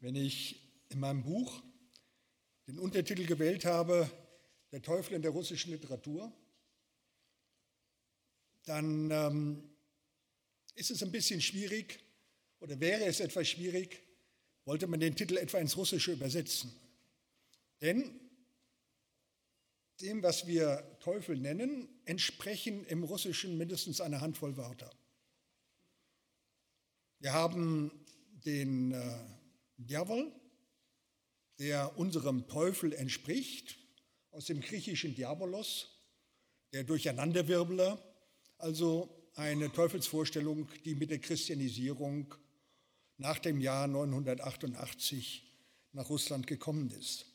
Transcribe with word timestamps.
Wenn 0.00 0.14
ich 0.14 0.62
in 0.90 1.00
meinem 1.00 1.22
Buch 1.22 1.62
den 2.66 2.78
Untertitel 2.78 3.26
gewählt 3.26 3.64
habe, 3.64 4.10
Der 4.70 4.82
Teufel 4.82 5.14
in 5.14 5.22
der 5.22 5.30
russischen 5.30 5.70
Literatur, 5.70 6.30
dann 8.64 9.10
ähm, 9.10 9.76
ist 10.74 10.90
es 10.90 11.02
ein 11.02 11.10
bisschen 11.10 11.40
schwierig 11.40 11.98
oder 12.60 12.78
wäre 12.78 13.06
es 13.06 13.20
etwas 13.20 13.48
schwierig, 13.48 14.02
wollte 14.66 14.86
man 14.86 15.00
den 15.00 15.16
Titel 15.16 15.38
etwa 15.38 15.58
ins 15.58 15.76
Russische 15.78 16.12
übersetzen. 16.12 16.70
Denn 17.80 18.20
dem, 20.02 20.22
was 20.22 20.46
wir 20.46 20.98
Teufel 21.00 21.38
nennen, 21.38 21.88
entsprechen 22.04 22.84
im 22.86 23.04
Russischen 23.04 23.56
mindestens 23.56 24.02
eine 24.02 24.20
Handvoll 24.20 24.56
Wörter. 24.58 24.90
Wir 27.20 27.32
haben 27.32 27.90
den 28.44 28.92
äh, 28.92 29.37
Djavol, 29.78 30.32
der 31.58 31.96
unserem 31.98 32.46
Teufel 32.48 32.92
entspricht, 32.92 33.78
aus 34.30 34.46
dem 34.46 34.60
griechischen 34.60 35.14
Diabolos, 35.14 35.88
der 36.72 36.84
Durcheinanderwirbler, 36.84 38.02
also 38.58 39.30
eine 39.34 39.72
Teufelsvorstellung, 39.72 40.68
die 40.84 40.94
mit 40.94 41.10
der 41.10 41.20
Christianisierung 41.20 42.34
nach 43.16 43.38
dem 43.38 43.60
Jahr 43.60 43.86
988 43.86 45.44
nach 45.92 46.08
Russland 46.10 46.46
gekommen 46.46 46.90
ist. 46.90 47.26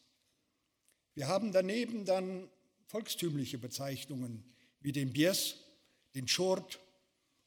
Wir 1.16 1.28
haben 1.28 1.52
daneben 1.52 2.06
dann 2.06 2.50
volkstümliche 2.86 3.58
Bezeichnungen 3.58 4.44
wie 4.80 4.92
den 4.92 5.14
Bies, 5.14 5.56
den 6.16 6.28
Schort 6.28 6.80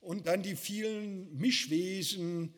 und 0.01 0.27
dann 0.27 0.43
die 0.43 0.57
vielen 0.57 1.37
Mischwesen, 1.37 2.55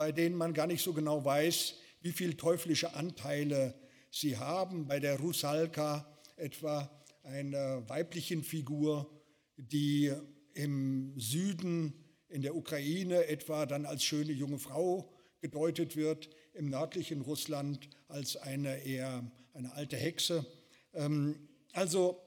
bei 0.00 0.12
denen 0.12 0.34
man 0.34 0.54
gar 0.54 0.66
nicht 0.66 0.82
so 0.82 0.94
genau 0.94 1.26
weiß, 1.26 1.74
wie 2.00 2.12
viele 2.12 2.34
teuflische 2.34 2.94
Anteile 2.94 3.74
sie 4.10 4.38
haben. 4.38 4.86
Bei 4.86 4.98
der 4.98 5.20
Rusalka 5.20 6.10
etwa 6.36 6.90
einer 7.22 7.86
weiblichen 7.86 8.42
Figur, 8.42 9.10
die 9.58 10.10
im 10.54 11.12
Süden 11.18 11.92
in 12.30 12.40
der 12.40 12.56
Ukraine 12.56 13.26
etwa 13.26 13.66
dann 13.66 13.84
als 13.84 14.02
schöne 14.02 14.32
junge 14.32 14.58
Frau 14.58 15.12
gedeutet 15.42 15.96
wird, 15.96 16.30
im 16.54 16.70
nördlichen 16.70 17.20
Russland 17.20 17.90
als 18.08 18.38
eine 18.38 18.82
eher 18.82 19.30
eine 19.52 19.74
alte 19.74 19.98
Hexe. 19.98 20.46
Ähm, 20.94 21.46
also 21.72 22.22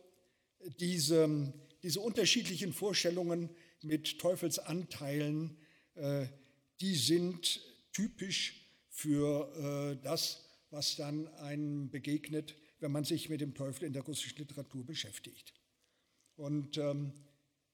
diese, 0.80 1.52
diese 1.82 2.02
unterschiedlichen 2.02 2.72
Vorstellungen 2.72 3.50
mit 3.82 4.20
Teufelsanteilen, 4.20 5.58
äh, 5.96 6.28
die 6.82 6.96
sind 6.96 7.62
typisch 7.92 8.68
für 8.90 9.96
äh, 9.96 10.04
das, 10.04 10.46
was 10.70 10.96
dann 10.96 11.28
einem 11.36 11.90
begegnet, 11.90 12.56
wenn 12.80 12.92
man 12.92 13.04
sich 13.04 13.30
mit 13.30 13.42
dem 13.42 13.54
Teufel 13.54 13.86
in 13.86 13.94
der 13.94 14.04
russischen 14.04 14.40
Literatur 14.40 14.86
beschäftigt. 14.86 15.54
Und 16.36 16.78
ähm, 16.78 17.14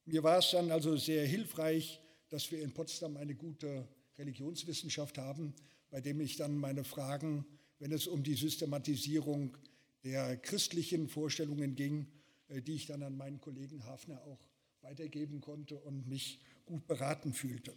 mir 0.06 0.23
war 0.23 0.39
es 0.39 0.52
dann 0.52 0.72
also 0.72 0.97
sehr 0.97 1.25
hilfreich, 1.25 2.02
dass 2.30 2.52
wir 2.52 2.61
in 2.61 2.73
Potsdam 2.73 3.17
eine 3.17 3.36
gute 3.36 3.88
Religionswissenschaft 4.17 5.17
haben, 5.17 5.53
bei 5.89 6.02
dem 6.02 6.19
ich 6.22 6.36
dann 6.36 6.58
meine 6.58 6.84
Fragen, 6.84 7.45
wenn 7.80 7.91
es 7.91 8.08
um 8.08 8.23
die 8.23 8.36
Systematisierung 8.36 9.58
der 10.03 10.38
christlichen 10.38 11.08
Vorstellungen 11.08 11.75
ging, 11.75 12.08
äh, 12.50 12.61
die 12.61 12.73
ich 12.73 12.86
dann 12.86 13.03
an 13.03 13.17
meinen 13.17 13.39
Kollegen 13.39 13.86
Hafner 13.86 14.22
auch 14.23 14.39
weitergeben 14.81 15.41
konnte 15.41 15.78
und 15.80 16.08
mich 16.08 16.39
gut 16.66 16.88
beraten 16.88 17.34
fühlte. 17.34 17.73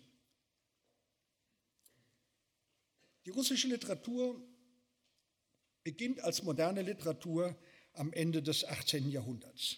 Die 3.24 3.30
russische 3.30 3.68
Literatur 3.68 4.40
beginnt 5.84 6.20
als 6.20 6.42
moderne 6.42 6.82
Literatur 6.82 7.56
am 7.92 8.12
Ende 8.12 8.42
des 8.42 8.64
18. 8.64 9.10
Jahrhunderts. 9.10 9.76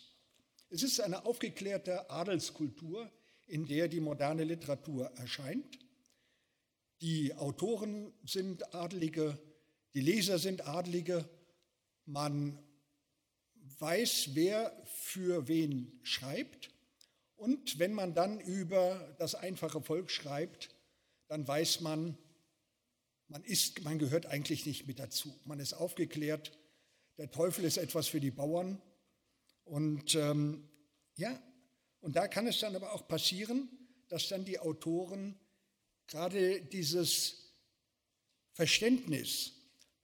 Es 0.70 0.82
ist 0.82 1.00
eine 1.00 1.26
aufgeklärte 1.26 2.10
Adelskultur, 2.10 3.10
in 3.46 3.66
der 3.66 3.88
die 3.88 4.00
moderne 4.00 4.44
Literatur 4.44 5.10
erscheint. 5.16 5.78
Die 7.02 7.34
Autoren 7.34 8.14
sind 8.24 8.74
Adlige, 8.74 9.38
die 9.92 10.00
Leser 10.00 10.38
sind 10.38 10.66
Adlige. 10.66 11.28
Man 12.06 12.58
weiß, 13.78 14.30
wer 14.32 14.74
für 14.86 15.48
wen 15.48 16.00
schreibt. 16.02 16.70
Und 17.36 17.78
wenn 17.78 17.92
man 17.92 18.14
dann 18.14 18.40
über 18.40 19.14
das 19.18 19.34
einfache 19.34 19.82
Volk 19.82 20.10
schreibt, 20.10 20.74
dann 21.28 21.46
weiß 21.46 21.80
man, 21.82 22.16
man, 23.28 23.42
ist, 23.44 23.82
man 23.82 23.98
gehört 23.98 24.26
eigentlich 24.26 24.66
nicht 24.66 24.86
mit 24.86 24.98
dazu. 24.98 25.34
Man 25.44 25.60
ist 25.60 25.72
aufgeklärt, 25.72 26.52
der 27.18 27.30
Teufel 27.30 27.64
ist 27.64 27.76
etwas 27.76 28.08
für 28.08 28.20
die 28.20 28.30
Bauern. 28.30 28.80
Und 29.64 30.14
ähm, 30.14 30.68
ja, 31.16 31.40
und 32.00 32.16
da 32.16 32.28
kann 32.28 32.46
es 32.46 32.58
dann 32.60 32.76
aber 32.76 32.92
auch 32.92 33.08
passieren, 33.08 33.68
dass 34.08 34.28
dann 34.28 34.44
die 34.44 34.58
Autoren 34.58 35.38
gerade 36.06 36.60
dieses 36.60 37.54
Verständnis, 38.52 39.52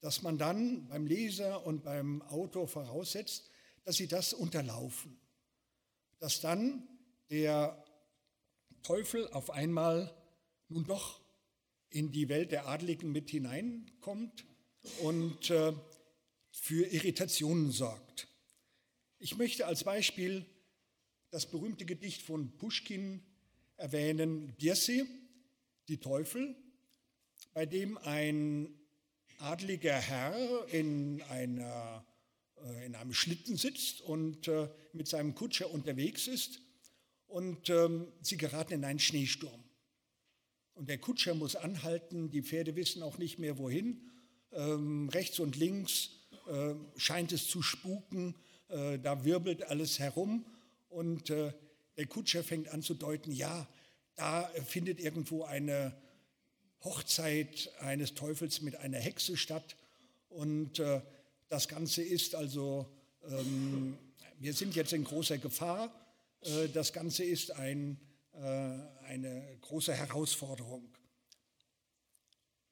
das 0.00 0.22
man 0.22 0.38
dann 0.38 0.88
beim 0.88 1.06
Leser 1.06 1.66
und 1.66 1.84
beim 1.84 2.22
Autor 2.22 2.68
voraussetzt, 2.68 3.50
dass 3.84 3.96
sie 3.96 4.08
das 4.08 4.32
unterlaufen. 4.32 5.20
Dass 6.18 6.40
dann 6.40 6.88
der 7.28 7.84
Teufel 8.82 9.28
auf 9.28 9.50
einmal 9.50 10.14
nun 10.68 10.84
doch 10.84 11.19
in 11.90 12.12
die 12.12 12.28
Welt 12.28 12.52
der 12.52 12.68
Adligen 12.68 13.12
mit 13.12 13.30
hineinkommt 13.30 14.44
und 15.00 15.50
äh, 15.50 15.72
für 16.50 16.86
Irritationen 16.86 17.70
sorgt. 17.72 18.28
Ich 19.18 19.36
möchte 19.36 19.66
als 19.66 19.84
Beispiel 19.84 20.46
das 21.30 21.50
berühmte 21.50 21.84
Gedicht 21.84 22.22
von 22.22 22.56
Puschkin 22.58 23.22
erwähnen, 23.76 24.56
Dirsi, 24.58 25.04
die 25.88 25.98
Teufel, 25.98 26.56
bei 27.52 27.66
dem 27.66 27.98
ein 27.98 28.68
adliger 29.38 29.94
Herr 29.94 30.66
in, 30.68 31.22
einer, 31.22 32.04
äh, 32.64 32.86
in 32.86 32.94
einem 32.94 33.12
Schlitten 33.12 33.56
sitzt 33.56 34.00
und 34.02 34.48
äh, 34.48 34.68
mit 34.92 35.08
seinem 35.08 35.34
Kutscher 35.34 35.70
unterwegs 35.70 36.26
ist 36.26 36.60
und 37.26 37.70
ähm, 37.70 38.12
sie 38.20 38.36
geraten 38.36 38.74
in 38.74 38.84
einen 38.84 38.98
Schneesturm. 38.98 39.64
Und 40.80 40.88
der 40.88 40.96
Kutscher 40.96 41.34
muss 41.34 41.56
anhalten, 41.56 42.30
die 42.30 42.40
Pferde 42.40 42.74
wissen 42.74 43.02
auch 43.02 43.18
nicht 43.18 43.38
mehr 43.38 43.58
wohin. 43.58 44.00
Ähm, 44.50 45.10
rechts 45.10 45.38
und 45.38 45.56
links 45.56 46.08
äh, 46.48 46.72
scheint 46.96 47.32
es 47.32 47.48
zu 47.48 47.60
spuken, 47.60 48.34
äh, 48.68 48.98
da 48.98 49.22
wirbelt 49.26 49.64
alles 49.64 49.98
herum. 49.98 50.46
Und 50.88 51.28
äh, 51.28 51.52
der 51.98 52.06
Kutscher 52.06 52.42
fängt 52.42 52.68
an 52.70 52.80
zu 52.80 52.94
deuten, 52.94 53.30
ja, 53.30 53.68
da 54.16 54.50
findet 54.64 55.00
irgendwo 55.00 55.44
eine 55.44 55.94
Hochzeit 56.82 57.70
eines 57.80 58.14
Teufels 58.14 58.62
mit 58.62 58.76
einer 58.76 59.00
Hexe 59.00 59.36
statt. 59.36 59.76
Und 60.30 60.78
äh, 60.78 61.02
das 61.50 61.68
Ganze 61.68 62.02
ist 62.02 62.34
also, 62.34 62.86
ähm, 63.28 63.98
wir 64.38 64.54
sind 64.54 64.74
jetzt 64.74 64.94
in 64.94 65.04
großer 65.04 65.36
Gefahr, 65.36 65.94
äh, 66.40 66.68
das 66.72 66.94
Ganze 66.94 67.22
ist 67.22 67.50
ein 67.50 68.00
eine 68.40 69.58
große 69.60 69.94
Herausforderung. 69.94 70.96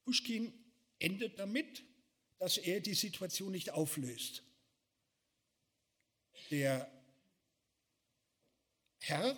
Pushkin 0.05 0.53
endet 0.99 1.39
damit, 1.39 1.85
dass 2.39 2.57
er 2.57 2.81
die 2.81 2.95
Situation 2.95 3.53
nicht 3.53 3.71
auflöst. 3.71 4.43
Der 6.51 6.91
Herr, 9.01 9.37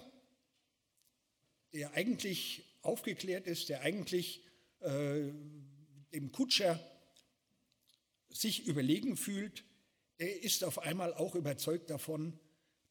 der 1.73 1.95
eigentlich 1.95 2.65
aufgeklärt 2.83 3.47
ist, 3.47 3.69
der 3.69 3.81
eigentlich 3.81 4.45
äh, 4.81 5.33
dem 6.12 6.31
Kutscher 6.33 6.79
sich 8.29 8.67
überlegen 8.67 9.17
fühlt, 9.17 9.65
der 10.19 10.43
ist 10.43 10.62
auf 10.62 10.79
einmal 10.79 11.15
auch 11.15 11.35
überzeugt 11.35 11.91
davon, 11.91 12.38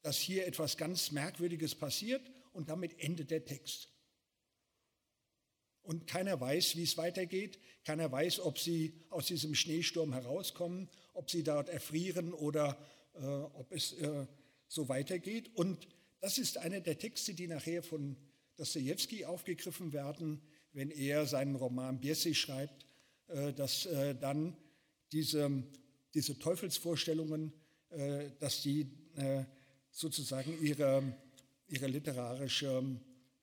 dass 0.02 0.18
hier 0.18 0.46
etwas 0.46 0.76
ganz 0.76 1.10
Merkwürdiges 1.12 1.74
passiert 1.74 2.30
und 2.52 2.68
damit 2.68 2.98
endet 2.98 3.30
der 3.30 3.44
Text. 3.44 3.88
Und 5.82 6.06
keiner 6.06 6.40
weiß, 6.40 6.76
wie 6.76 6.82
es 6.82 6.96
weitergeht. 6.96 7.58
Keiner 7.84 8.12
weiß, 8.12 8.40
ob 8.40 8.58
sie 8.58 8.92
aus 9.08 9.26
diesem 9.26 9.54
Schneesturm 9.54 10.12
herauskommen, 10.12 10.88
ob 11.14 11.30
sie 11.30 11.42
dort 11.42 11.68
erfrieren 11.68 12.32
oder 12.32 12.78
äh, 13.14 13.24
ob 13.24 13.72
es 13.72 13.92
äh, 13.94 14.26
so 14.68 14.88
weitergeht. 14.88 15.50
Und 15.54 15.88
das 16.20 16.38
ist 16.38 16.58
einer 16.58 16.80
der 16.80 16.98
Texte, 16.98 17.34
die 17.34 17.48
nachher 17.48 17.82
von 17.82 18.16
Dostoevsky 18.56 19.24
aufgegriffen 19.24 19.92
werden, 19.92 20.42
wenn 20.72 20.90
er 20.90 21.26
seinen 21.26 21.56
Roman 21.56 22.00
Biesi 22.00 22.34
schreibt, 22.34 22.86
äh, 23.28 23.52
dass 23.52 23.86
äh, 23.86 24.14
dann 24.14 24.56
diese, 25.12 25.64
diese 26.14 26.38
Teufelsvorstellungen, 26.38 27.52
äh, 27.88 28.30
dass 28.38 28.62
die 28.62 28.86
äh, 29.16 29.44
sozusagen 29.90 30.62
ihre 30.62 31.16
ihre 31.70 31.86
literarische 31.86 32.82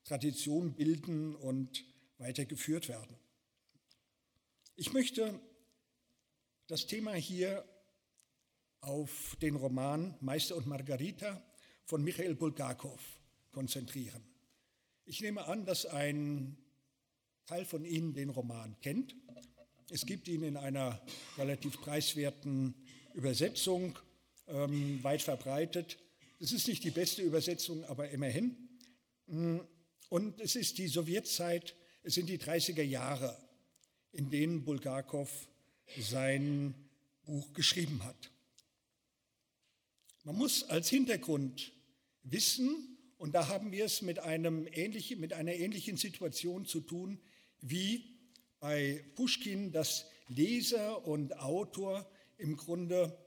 Tradition 0.04 0.74
bilden 0.74 1.36
und 1.36 1.86
weitergeführt 2.18 2.90
werden. 2.90 3.16
Ich 4.76 4.94
möchte 4.94 5.40
das 6.68 6.86
Thema 6.86 7.14
hier 7.14 7.64
auf 8.82 9.38
den 9.42 9.56
Roman 9.56 10.16
Meister 10.22 10.56
und 10.56 10.68
Margarita 10.68 11.42
von 11.86 12.04
Michael 12.04 12.36
Bulgakov 12.36 13.02
konzentrieren. 13.52 14.24
Ich 15.06 15.22
nehme 15.22 15.46
an, 15.46 15.66
dass 15.66 15.86
ein 15.86 16.58
Teil 17.46 17.66
von 17.66 17.86
Ihnen 17.86 18.14
den 18.14 18.30
Roman 18.30 18.76
kennt. 18.82 19.16
Es 19.90 20.06
gibt 20.06 20.28
ihn 20.28 20.44
in 20.44 20.58
einer 20.58 21.02
relativ 21.38 21.80
preiswerten 21.80 22.76
Übersetzung, 23.14 23.98
ähm, 24.48 25.02
weit 25.02 25.22
verbreitet. 25.22 25.98
Es 26.40 26.52
ist 26.52 26.68
nicht 26.68 26.84
die 26.84 26.92
beste 26.92 27.24
Übersetzung, 27.24 27.84
aber 27.86 28.10
immerhin. 28.10 28.56
Mm, 29.26 29.60
und 30.10 30.40
es 30.40 30.56
ist 30.56 30.78
die 30.78 30.88
Sowjetzeit, 30.88 31.76
es 32.04 32.14
sind 32.14 32.28
die 32.28 32.38
30er 32.38 32.84
Jahre, 32.84 33.36
in 34.12 34.30
denen 34.30 34.64
Bulgakov 34.64 35.30
sein 36.00 36.76
Buch 37.26 37.52
geschrieben 37.54 38.04
hat. 38.04 38.32
Man 40.24 40.36
muss 40.36 40.64
als 40.64 40.90
Hintergrund 40.90 41.74
wissen, 42.24 42.98
und 43.18 43.34
da 43.34 43.48
haben 43.48 43.72
wir 43.72 43.86
es 43.86 44.04
mit, 44.04 44.20
einem 44.20 44.68
ähnlichen, 44.72 45.20
mit 45.20 45.34
einer 45.34 45.54
ähnlichen 45.54 45.98
Situation 45.98 46.66
zu 46.66 46.82
tun, 46.82 47.20
wie 47.62 48.16
bei 48.60 49.04
Pushkin, 49.16 49.72
dass 49.72 50.06
Leser 50.28 51.06
und 51.08 51.40
Autor 51.40 52.08
im 52.38 52.58
Grunde 52.58 53.18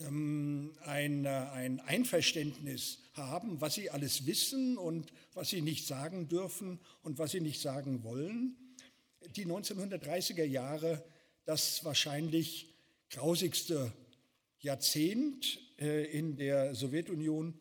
ähm, 0.00 0.72
ein, 0.84 1.26
ein 1.26 1.80
Einverständnis 1.80 2.98
haben, 3.14 3.60
was 3.60 3.74
sie 3.74 3.90
alles 3.90 4.26
wissen 4.26 4.78
und 4.78 5.12
was 5.34 5.50
sie 5.50 5.60
nicht 5.60 5.86
sagen 5.86 6.28
dürfen 6.28 6.80
und 7.02 7.18
was 7.18 7.32
sie 7.32 7.40
nicht 7.40 7.60
sagen 7.60 8.04
wollen. 8.04 8.56
Die 9.36 9.46
1930er 9.46 10.44
Jahre, 10.44 11.04
das 11.44 11.84
wahrscheinlich 11.84 12.74
grausigste 13.10 13.92
Jahrzehnt 14.60 15.60
äh, 15.78 16.04
in 16.04 16.36
der 16.36 16.74
Sowjetunion, 16.74 17.58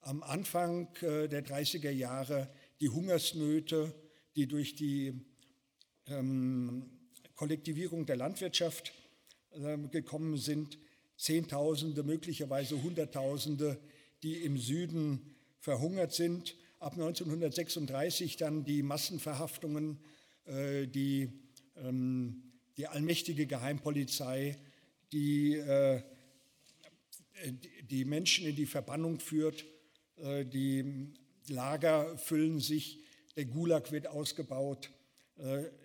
am 0.00 0.22
Anfang 0.22 0.88
äh, 1.02 1.28
der 1.28 1.44
30er 1.44 1.90
Jahre 1.90 2.48
die 2.80 2.88
Hungersnöte, 2.88 3.94
die 4.36 4.46
durch 4.46 4.74
die 4.76 5.20
ähm, 6.06 6.90
Kollektivierung 7.34 8.06
der 8.06 8.16
Landwirtschaft 8.16 8.92
äh, 9.52 9.78
gekommen 9.88 10.36
sind, 10.36 10.78
Zehntausende, 11.16 12.02
möglicherweise 12.02 12.82
Hunderttausende, 12.82 13.78
die 14.22 14.34
im 14.42 14.58
Süden 14.58 15.34
verhungert 15.58 16.12
sind. 16.12 16.56
Ab 16.78 16.92
1936 16.92 18.36
dann 18.36 18.64
die 18.64 18.82
Massenverhaftungen, 18.82 19.98
äh, 20.44 20.86
die, 20.86 21.30
ähm, 21.76 22.42
die 22.76 22.86
allmächtige 22.86 23.46
Geheimpolizei, 23.46 24.58
die, 25.12 25.54
äh, 25.54 26.02
die 27.90 28.04
Menschen 28.04 28.46
in 28.46 28.56
die 28.56 28.66
Verbannung 28.66 29.18
führt, 29.20 29.64
äh, 30.18 30.44
die 30.44 31.12
Lager 31.48 32.16
füllen 32.18 32.60
sich, 32.60 33.00
der 33.36 33.44
Gulag 33.44 33.92
wird 33.92 34.08
ausgebaut. 34.08 34.90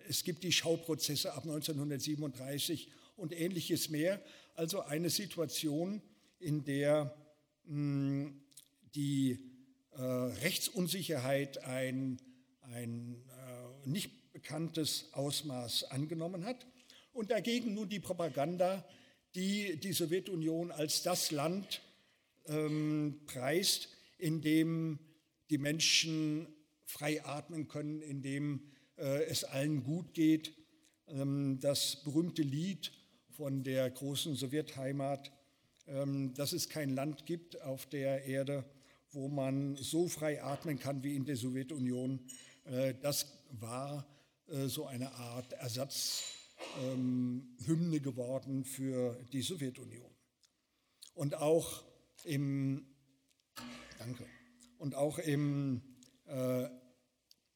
Es 0.08 0.24
gibt 0.24 0.42
die 0.42 0.50
Schauprozesse 0.50 1.34
ab 1.34 1.44
1937 1.44 2.88
und 3.16 3.38
ähnliches 3.38 3.90
mehr. 3.90 4.20
Also 4.54 4.82
eine 4.82 5.08
Situation, 5.10 6.02
in 6.38 6.64
der 6.64 7.14
hm, 7.66 8.42
die 8.94 9.38
äh, 9.92 10.02
Rechtsunsicherheit 10.02 11.64
ein, 11.64 12.18
ein 12.62 13.22
äh, 13.28 13.88
nicht 13.88 14.32
bekanntes 14.32 15.08
Ausmaß 15.12 15.84
angenommen 15.84 16.44
hat 16.44 16.66
und 17.12 17.30
dagegen 17.30 17.74
nun 17.74 17.88
die 17.88 18.00
Propaganda, 18.00 18.84
die 19.34 19.78
die 19.78 19.92
Sowjetunion 19.92 20.70
als 20.70 21.02
das 21.02 21.30
Land 21.30 21.80
ähm, 22.46 23.20
preist, 23.26 23.88
in 24.18 24.40
dem 24.42 24.98
die 25.50 25.58
Menschen 25.58 26.46
frei 26.84 27.24
atmen 27.24 27.68
können, 27.68 28.02
in 28.02 28.22
dem 28.22 28.62
äh, 28.96 29.24
es 29.24 29.44
allen 29.44 29.84
gut 29.84 30.12
geht. 30.14 30.52
Ähm, 31.08 31.58
das 31.60 32.02
berühmte 32.04 32.42
Lied 32.42 32.92
von 33.36 33.62
der 33.62 33.90
großen 33.90 34.34
Sowjetheimat, 34.34 35.30
ähm, 35.86 36.34
dass 36.34 36.52
es 36.52 36.68
kein 36.68 36.94
Land 36.94 37.26
gibt 37.26 37.60
auf 37.62 37.86
der 37.86 38.24
Erde, 38.24 38.64
wo 39.12 39.28
man 39.28 39.76
so 39.76 40.08
frei 40.08 40.42
atmen 40.42 40.78
kann 40.78 41.02
wie 41.02 41.16
in 41.16 41.24
der 41.24 41.36
Sowjetunion. 41.36 42.20
Äh, 42.64 42.94
das 43.00 43.26
war 43.50 44.06
äh, 44.48 44.66
so 44.66 44.86
eine 44.86 45.12
Art 45.12 45.52
Ersatzhymne 45.54 48.00
geworden 48.00 48.64
für 48.64 49.18
die 49.32 49.42
Sowjetunion. 49.42 50.10
Und 51.14 51.34
auch 51.34 51.82
im 52.24 52.86
Danke. 53.98 54.24
Und 54.78 54.94
auch 54.96 55.18
im, 55.18 55.82
äh, 56.26 56.66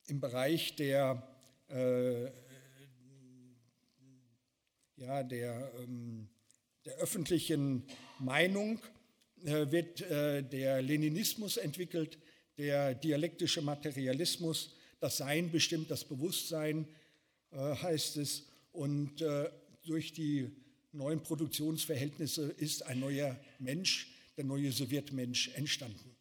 im 0.07 0.21
Bereich 0.21 0.77
der, 0.77 1.27
äh, 1.69 2.31
ja, 4.97 5.23
der, 5.23 5.73
ähm, 5.79 6.29
der 6.85 6.95
öffentlichen 6.97 7.85
Meinung 8.19 8.81
äh, 9.45 9.71
wird 9.71 10.01
äh, 10.01 10.43
der 10.43 10.83
Leninismus 10.83 11.57
entwickelt, 11.57 12.19
der 12.57 12.95
dialektische 12.95 13.61
Materialismus, 13.61 14.75
das 15.01 15.19
Sein 15.19 15.51
bestimmt 15.51 15.91
das 15.91 16.05
Bewusstsein, 16.05 16.87
äh, 17.51 17.57
heißt 17.57 18.17
es. 18.17 18.49
Und 18.73 19.21
äh, 19.21 19.51
durch 19.85 20.13
die 20.13 20.51
neuen 20.93 21.23
Produktionsverhältnisse 21.23 22.55
ist 22.57 22.83
ein 22.85 23.01
neuer 23.01 23.39
Mensch, 23.59 24.13
der 24.37 24.45
neue 24.45 24.73
Sowjetmensch 24.73 25.49
entstanden. 25.55 26.17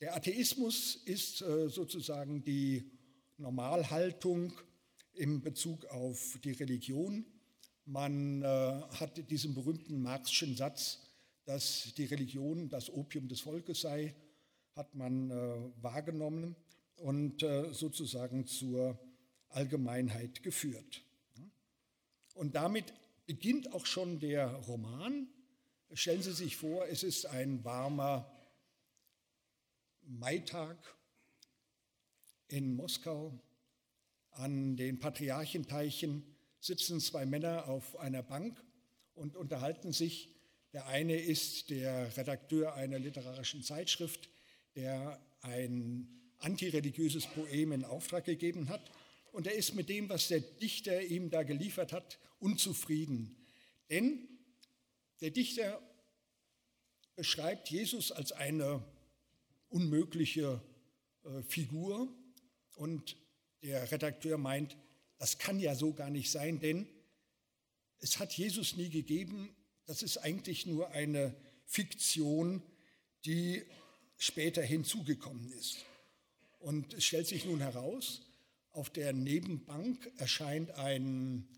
Der 0.00 0.14
Atheismus 0.14 0.96
ist 1.04 1.42
äh, 1.42 1.68
sozusagen 1.68 2.44
die 2.44 2.90
Normalhaltung 3.38 4.52
im 5.16 5.40
Bezug 5.40 5.84
auf 5.86 6.38
die 6.44 6.52
Religion. 6.52 7.24
Man 7.84 8.42
äh, 8.42 8.46
hat 8.46 9.30
diesen 9.30 9.54
berühmten 9.54 10.02
Marxischen 10.02 10.56
Satz, 10.56 11.00
dass 11.44 11.94
die 11.96 12.04
Religion 12.04 12.68
das 12.68 12.90
Opium 12.90 13.28
des 13.28 13.40
Volkes 13.40 13.80
sei, 13.80 14.14
hat 14.74 14.94
man 14.94 15.30
äh, 15.30 15.34
wahrgenommen 15.82 16.56
und 16.96 17.44
sozusagen 17.72 18.46
zur 18.46 18.98
Allgemeinheit 19.50 20.42
geführt. 20.42 21.02
Und 22.34 22.54
damit 22.54 22.92
beginnt 23.26 23.72
auch 23.72 23.86
schon 23.86 24.20
der 24.20 24.48
Roman. 24.48 25.28
Stellen 25.92 26.22
Sie 26.22 26.32
sich 26.32 26.56
vor, 26.56 26.86
es 26.88 27.02
ist 27.02 27.26
ein 27.26 27.64
warmer 27.64 28.30
Maitag 30.02 30.76
in 32.48 32.76
Moskau. 32.76 33.38
An 34.36 34.76
den 34.76 34.98
Patriarchenteichen 34.98 36.22
sitzen 36.60 37.00
zwei 37.00 37.24
Männer 37.24 37.68
auf 37.68 37.98
einer 37.98 38.22
Bank 38.22 38.62
und 39.14 39.34
unterhalten 39.34 39.92
sich. 39.92 40.34
Der 40.74 40.86
eine 40.88 41.16
ist 41.16 41.70
der 41.70 42.14
Redakteur 42.18 42.74
einer 42.74 42.98
literarischen 42.98 43.62
Zeitschrift, 43.62 44.28
der 44.74 45.18
ein 45.40 46.06
antireligiöses 46.38 47.26
Poem 47.28 47.72
in 47.72 47.84
Auftrag 47.86 48.26
gegeben 48.26 48.68
hat. 48.68 48.90
Und 49.32 49.46
er 49.46 49.54
ist 49.54 49.74
mit 49.74 49.88
dem, 49.88 50.10
was 50.10 50.28
der 50.28 50.40
Dichter 50.40 51.02
ihm 51.02 51.30
da 51.30 51.42
geliefert 51.42 51.94
hat, 51.94 52.18
unzufrieden. 52.38 53.36
Denn 53.88 54.28
der 55.22 55.30
Dichter 55.30 55.80
beschreibt 57.14 57.70
Jesus 57.70 58.12
als 58.12 58.32
eine 58.32 58.84
unmögliche 59.70 60.60
äh, 61.24 61.42
Figur. 61.42 62.12
Und 62.74 63.16
der 63.62 63.90
Redakteur 63.90 64.38
meint, 64.38 64.76
das 65.18 65.38
kann 65.38 65.58
ja 65.58 65.74
so 65.74 65.92
gar 65.92 66.10
nicht 66.10 66.30
sein, 66.30 66.60
denn 66.60 66.86
es 67.98 68.18
hat 68.18 68.32
Jesus 68.32 68.76
nie 68.76 68.90
gegeben. 68.90 69.54
Das 69.86 70.02
ist 70.02 70.18
eigentlich 70.18 70.66
nur 70.66 70.90
eine 70.90 71.34
Fiktion, 71.64 72.62
die 73.24 73.64
später 74.16 74.62
hinzugekommen 74.62 75.50
ist. 75.52 75.84
Und 76.58 76.94
es 76.94 77.04
stellt 77.04 77.26
sich 77.26 77.44
nun 77.44 77.60
heraus, 77.60 78.22
auf 78.72 78.90
der 78.90 79.12
Nebenbank 79.12 80.10
erscheint 80.18 80.70
ein, 80.72 81.48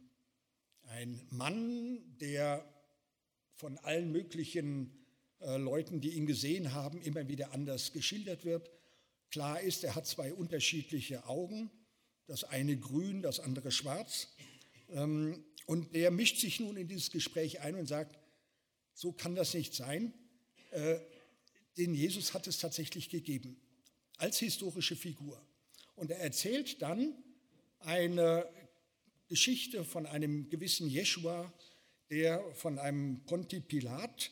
ein 0.82 1.20
Mann, 1.30 2.16
der 2.20 2.64
von 3.54 3.76
allen 3.78 4.12
möglichen 4.12 4.92
äh, 5.40 5.56
Leuten, 5.56 6.00
die 6.00 6.10
ihn 6.10 6.26
gesehen 6.26 6.72
haben, 6.72 7.02
immer 7.02 7.26
wieder 7.28 7.52
anders 7.52 7.92
geschildert 7.92 8.44
wird. 8.44 8.70
Klar 9.30 9.60
ist, 9.60 9.82
er 9.84 9.94
hat 9.94 10.06
zwei 10.06 10.32
unterschiedliche 10.32 11.26
Augen, 11.26 11.70
das 12.28 12.44
eine 12.44 12.76
grün, 12.76 13.22
das 13.22 13.40
andere 13.40 13.72
schwarz. 13.72 14.28
Ähm, 14.90 15.44
und 15.66 15.94
der 15.94 16.10
mischt 16.10 16.38
sich 16.38 16.60
nun 16.60 16.76
in 16.76 16.86
dieses 16.86 17.10
Gespräch 17.10 17.60
ein 17.60 17.74
und 17.74 17.86
sagt, 17.86 18.18
so 18.94 19.12
kann 19.12 19.34
das 19.34 19.54
nicht 19.54 19.74
sein. 19.74 20.12
Äh, 20.70 20.98
den 21.76 21.94
Jesus 21.94 22.34
hat 22.34 22.46
es 22.46 22.58
tatsächlich 22.58 23.08
gegeben, 23.08 23.56
als 24.18 24.38
historische 24.38 24.96
Figur. 24.96 25.40
Und 25.96 26.10
er 26.10 26.18
erzählt 26.18 26.82
dann 26.82 27.14
eine 27.80 28.48
Geschichte 29.28 29.84
von 29.84 30.06
einem 30.06 30.48
gewissen 30.50 30.88
Jeschua, 30.88 31.52
der 32.10 32.42
von 32.54 32.78
einem 32.78 33.24
Ponti 33.26 33.60
Pilat 33.60 34.30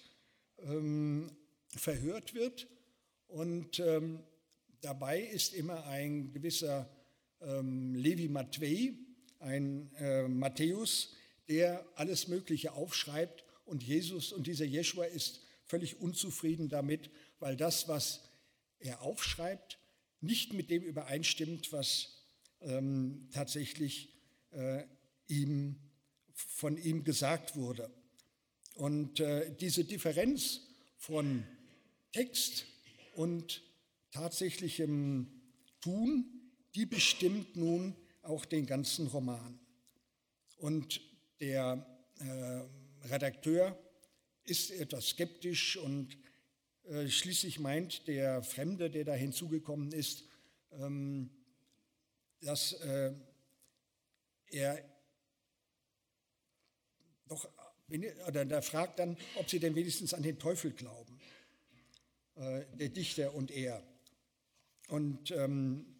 ähm, 0.58 1.30
verhört 1.68 2.34
wird. 2.34 2.66
Und 3.28 3.78
ähm, 3.78 4.22
dabei 4.80 5.20
ist 5.20 5.54
immer 5.54 5.84
ein 5.86 6.32
gewisser 6.32 6.90
ähm, 7.40 7.95
Levi 7.95 8.28
Matvei, 8.28 8.95
ein 9.40 9.90
äh, 9.97 10.28
Matthäus, 10.28 11.14
der 11.49 11.87
alles 11.95 12.28
Mögliche 12.28 12.73
aufschreibt. 12.73 13.45
Und 13.64 13.83
Jesus 13.83 14.33
und 14.33 14.47
dieser 14.47 14.64
Jeschua 14.64 15.05
ist 15.05 15.40
völlig 15.64 16.00
unzufrieden 16.00 16.69
damit, 16.69 17.11
weil 17.40 17.57
das, 17.57 17.88
was 17.88 18.23
er 18.78 19.02
aufschreibt, 19.02 19.78
nicht 20.21 20.52
mit 20.52 20.71
dem 20.71 20.83
übereinstimmt, 20.83 21.73
was 21.73 22.23
ähm, 22.61 23.28
tatsächlich 23.33 24.11
äh, 24.52 24.85
ihm, 25.28 25.76
von 26.33 26.76
ihm 26.76 27.05
gesagt 27.05 27.57
wurde. 27.57 27.90
Und 28.75 29.21
äh, 29.21 29.55
diese 29.57 29.85
Differenz 29.85 30.61
von 30.99 31.45
Text 32.12 32.66
und 33.14 33.62
tatsächlichem 34.11 35.31
Tun, 35.81 36.36
die 36.76 36.87
bestimmt 36.87 37.56
nun 37.56 37.97
auch 38.23 38.45
den 38.45 38.66
ganzen 38.66 39.06
Roman. 39.06 39.59
Und 40.59 41.00
der 41.40 41.87
äh, 42.21 43.09
Redakteur 43.09 43.78
ist 44.45 44.71
etwas 44.71 45.09
skeptisch 45.09 45.76
und 45.78 46.16
äh, 46.85 47.09
schließlich 47.09 47.59
meint 47.59 48.06
der 48.06 48.42
Fremde, 48.42 48.90
der 48.90 49.04
da 49.04 49.14
hinzugekommen 49.14 49.92
ist, 49.92 50.25
ähm, 50.73 51.30
dass 52.40 52.75
äh, 52.75 53.12
er 54.49 54.85
doch, 57.26 57.49
oder 58.28 58.45
der 58.45 58.62
fragt 58.62 58.99
dann, 58.99 59.16
ob 59.37 59.49
sie 59.49 59.59
denn 59.59 59.75
wenigstens 59.75 60.14
an 60.14 60.23
den 60.23 60.38
Teufel 60.38 60.73
glauben, 60.73 61.18
äh, 62.37 62.64
der 62.75 62.90
Dichter 62.90 63.35
und 63.35 63.50
er. 63.50 63.83
Und 64.88 65.33
ähm, 65.33 65.95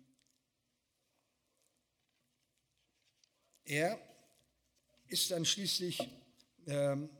er 3.66 3.99
ist 5.08 5.30
dann 5.30 5.44
schließlich, 5.44 5.99
ähm, 6.66 7.11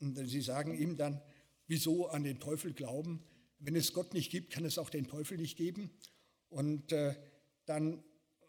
sie 0.00 0.40
sagen 0.40 0.76
ihm 0.76 0.96
dann, 0.96 1.20
wieso 1.66 2.08
an 2.08 2.24
den 2.24 2.38
Teufel 2.38 2.72
glauben? 2.72 3.22
Wenn 3.58 3.76
es 3.76 3.92
Gott 3.92 4.12
nicht 4.12 4.30
gibt, 4.30 4.52
kann 4.52 4.64
es 4.64 4.78
auch 4.78 4.90
den 4.90 5.06
Teufel 5.06 5.38
nicht 5.38 5.56
geben. 5.56 5.90
Und 6.48 6.92
äh, 6.92 7.14
dann 7.64 8.02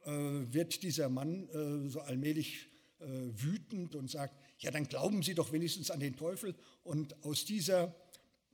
äh, 0.05 0.11
wird 0.11 0.83
dieser 0.83 1.09
Mann 1.09 1.47
äh, 1.49 1.89
so 1.89 2.01
allmählich 2.01 2.67
äh, 2.99 3.05
wütend 3.05 3.95
und 3.95 4.09
sagt, 4.09 4.35
ja, 4.59 4.71
dann 4.71 4.87
glauben 4.87 5.21
Sie 5.23 5.35
doch 5.35 5.51
wenigstens 5.51 5.91
an 5.91 5.99
den 5.99 6.15
Teufel. 6.15 6.55
Und 6.83 7.23
aus 7.23 7.45
dieser, 7.45 7.95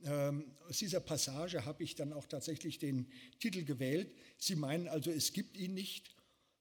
ähm, 0.04 0.52
aus 0.68 0.78
dieser 0.78 1.00
Passage 1.00 1.64
habe 1.64 1.82
ich 1.82 1.94
dann 1.94 2.12
auch 2.12 2.26
tatsächlich 2.26 2.78
den 2.78 3.10
Titel 3.40 3.64
gewählt. 3.64 4.14
Sie 4.36 4.54
meinen 4.54 4.88
also, 4.88 5.10
es 5.10 5.32
gibt 5.32 5.56
ihn 5.56 5.74
nicht. 5.74 6.13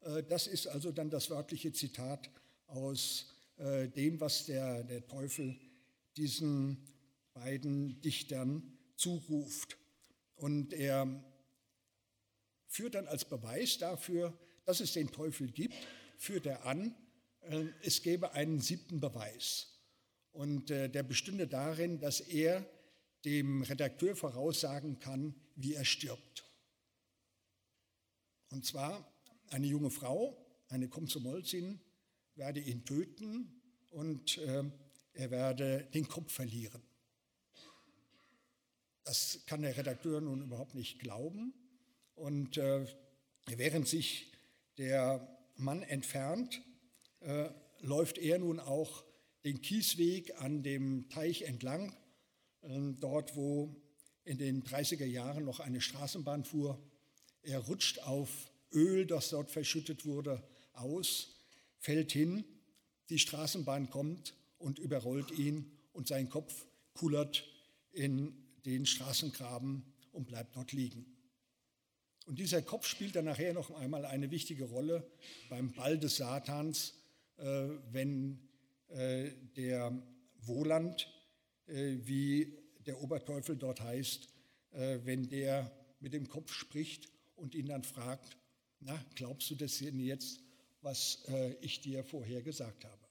Äh, 0.05 0.23
das 0.23 0.47
ist 0.47 0.67
also 0.67 0.91
dann 0.91 1.09
das 1.09 1.29
wörtliche 1.29 1.71
Zitat 1.73 2.29
aus 2.67 3.27
äh, 3.57 3.87
dem, 3.87 4.19
was 4.19 4.45
der, 4.45 4.83
der 4.83 5.05
Teufel 5.07 5.55
diesen 6.17 6.87
beiden 7.33 8.01
Dichtern 8.01 8.77
zuruft. 8.95 9.77
Und 10.35 10.73
er 10.73 11.07
führt 12.67 12.95
dann 12.95 13.07
als 13.07 13.25
Beweis 13.25 13.77
dafür, 13.77 14.37
dass 14.65 14.79
es 14.79 14.93
den 14.93 15.11
Teufel 15.11 15.51
gibt, 15.51 15.75
führt 16.17 16.45
er 16.45 16.65
an, 16.65 16.95
äh, 17.41 17.65
es 17.81 18.01
gäbe 18.01 18.33
einen 18.33 18.59
siebten 18.59 18.99
Beweis. 18.99 19.69
Und 20.31 20.71
der 20.71 21.03
bestünde 21.03 21.45
darin, 21.45 21.99
dass 21.99 22.19
er 22.19 22.65
dem 23.23 23.61
Redakteur 23.61 24.15
voraussagen 24.15 24.97
kann, 24.97 25.35
wie 25.55 25.75
er 25.75 25.85
stirbt. 25.85 26.43
Und 28.49 28.65
zwar 28.65 29.12
eine 29.53 29.67
junge 29.67 29.91
Frau, 29.91 30.37
eine 30.67 30.89
Komsomolzin, 30.89 31.79
werde 32.35 32.59
ihn 32.59 32.83
töten 32.85 33.61
und 33.91 34.37
äh, 34.39 34.63
er 35.13 35.31
werde 35.31 35.87
den 35.93 36.07
Kopf 36.07 36.33
verlieren. 36.33 36.81
Das 39.03 39.41
kann 39.45 39.61
der 39.61 39.77
Redakteur 39.77 40.21
nun 40.21 40.43
überhaupt 40.43 40.75
nicht 40.75 40.99
glauben. 40.99 41.53
Und 42.15 42.57
äh, 42.57 42.85
während 43.45 43.87
sich 43.87 44.31
der 44.77 45.27
Mann 45.55 45.83
entfernt, 45.83 46.61
äh, 47.19 47.49
läuft 47.81 48.17
er 48.17 48.39
nun 48.39 48.59
auch 48.59 49.03
den 49.43 49.61
Kiesweg 49.61 50.39
an 50.41 50.63
dem 50.63 51.09
Teich 51.09 51.43
entlang, 51.43 51.95
äh, 52.61 52.93
dort 52.99 53.35
wo 53.35 53.75
in 54.23 54.37
den 54.37 54.63
30er 54.63 55.05
Jahren 55.05 55.43
noch 55.43 55.59
eine 55.59 55.81
Straßenbahn 55.81 56.45
fuhr. 56.45 56.81
Er 57.41 57.59
rutscht 57.59 57.99
auf 57.99 58.52
Öl, 58.73 59.05
das 59.05 59.29
dort 59.29 59.51
verschüttet 59.51 60.05
wurde, 60.05 60.43
aus, 60.73 61.39
fällt 61.77 62.11
hin, 62.11 62.43
die 63.09 63.19
Straßenbahn 63.19 63.89
kommt 63.89 64.33
und 64.57 64.79
überrollt 64.79 65.31
ihn 65.31 65.71
und 65.91 66.07
sein 66.07 66.29
Kopf 66.29 66.65
kullert 66.93 67.45
in 67.91 68.33
den 68.65 68.85
Straßengraben 68.85 69.83
und 70.11 70.27
bleibt 70.27 70.55
dort 70.55 70.71
liegen. 70.71 71.05
Und 72.25 72.39
dieser 72.39 72.61
Kopf 72.61 72.87
spielt 72.87 73.15
dann 73.15 73.25
nachher 73.25 73.53
noch 73.53 73.71
einmal 73.71 74.05
eine 74.05 74.31
wichtige 74.31 74.65
Rolle 74.65 75.05
beim 75.49 75.73
Ball 75.73 75.99
des 75.99 76.17
Satans, 76.17 76.93
äh, 77.37 77.67
wenn 77.91 78.39
äh, 78.87 79.31
der 79.57 79.91
Wohland, 80.39 81.09
äh, 81.67 81.97
wie 82.03 82.57
der 82.85 83.01
Oberteufel 83.01 83.57
dort 83.57 83.81
heißt, 83.81 84.29
äh, 84.71 84.99
wenn 85.03 85.27
der 85.27 85.71
mit 85.99 86.13
dem 86.13 86.29
Kopf 86.29 86.53
spricht 86.53 87.09
und 87.35 87.55
ihn 87.55 87.67
dann 87.67 87.83
fragt, 87.83 88.37
na, 88.85 89.03
glaubst 89.15 89.49
du 89.49 89.55
das 89.55 89.77
denn 89.79 89.99
jetzt, 89.99 90.39
was 90.81 91.23
äh, 91.27 91.55
ich 91.61 91.81
dir 91.81 92.03
vorher 92.03 92.41
gesagt 92.41 92.83
habe? 92.85 93.03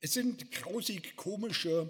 Es 0.00 0.14
sind 0.14 0.50
grausig 0.50 1.14
komische 1.14 1.88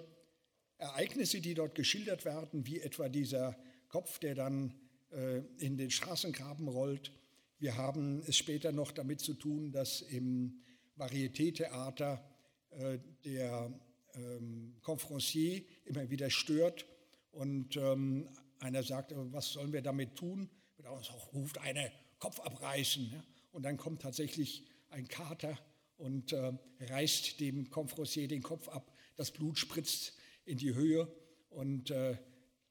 Ereignisse, 0.77 1.41
die 1.41 1.55
dort 1.55 1.75
geschildert 1.75 2.27
werden, 2.27 2.67
wie 2.67 2.81
etwa 2.81 3.09
dieser 3.09 3.57
Kopf, 3.89 4.19
der 4.19 4.35
dann 4.35 4.75
äh, 5.13 5.39
in 5.59 5.79
den 5.79 5.91
Straßengraben 5.91 6.69
rollt. 6.69 7.13
Wir 7.59 7.77
haben 7.77 8.23
es 8.27 8.37
später 8.37 8.73
noch 8.73 8.93
damit 8.93 9.21
zu 9.21 9.33
tun, 9.33 9.73
dass 9.73 10.03
im 10.03 10.61
Varieté-Theater 10.97 12.23
äh, 12.71 12.99
der 13.25 13.73
ähm, 14.15 14.75
Confrancier 14.83 15.63
immer 15.85 16.09
wieder 16.11 16.31
stört 16.31 16.87
und 17.33 17.77
ähm, 17.77 18.29
einer 18.59 18.83
sagt, 18.83 19.13
was 19.15 19.53
sollen 19.53 19.73
wir 19.73 19.83
damit 19.83 20.17
tun? 20.17 20.49
Und 20.77 20.87
auch 20.87 21.33
ruft 21.33 21.59
eine 21.59 21.91
Kopf 22.19 22.41
abreißen. 22.41 23.11
Ja? 23.13 23.25
Und 23.53 23.65
dann 23.65 23.77
kommt 23.77 24.03
tatsächlich 24.03 24.65
ein 24.91 25.09
Kater 25.09 25.59
und 25.97 26.33
äh, 26.33 26.53
reißt 26.81 27.41
dem 27.41 27.71
Confrancier 27.71 28.29
den 28.29 28.43
Kopf 28.43 28.69
ab. 28.69 28.93
Das 29.17 29.31
Blut 29.31 29.59
spritzt 29.59 30.15
in 30.45 30.59
die 30.59 30.75
Höhe 30.75 31.09
und 31.51 31.91
äh, 31.91 32.17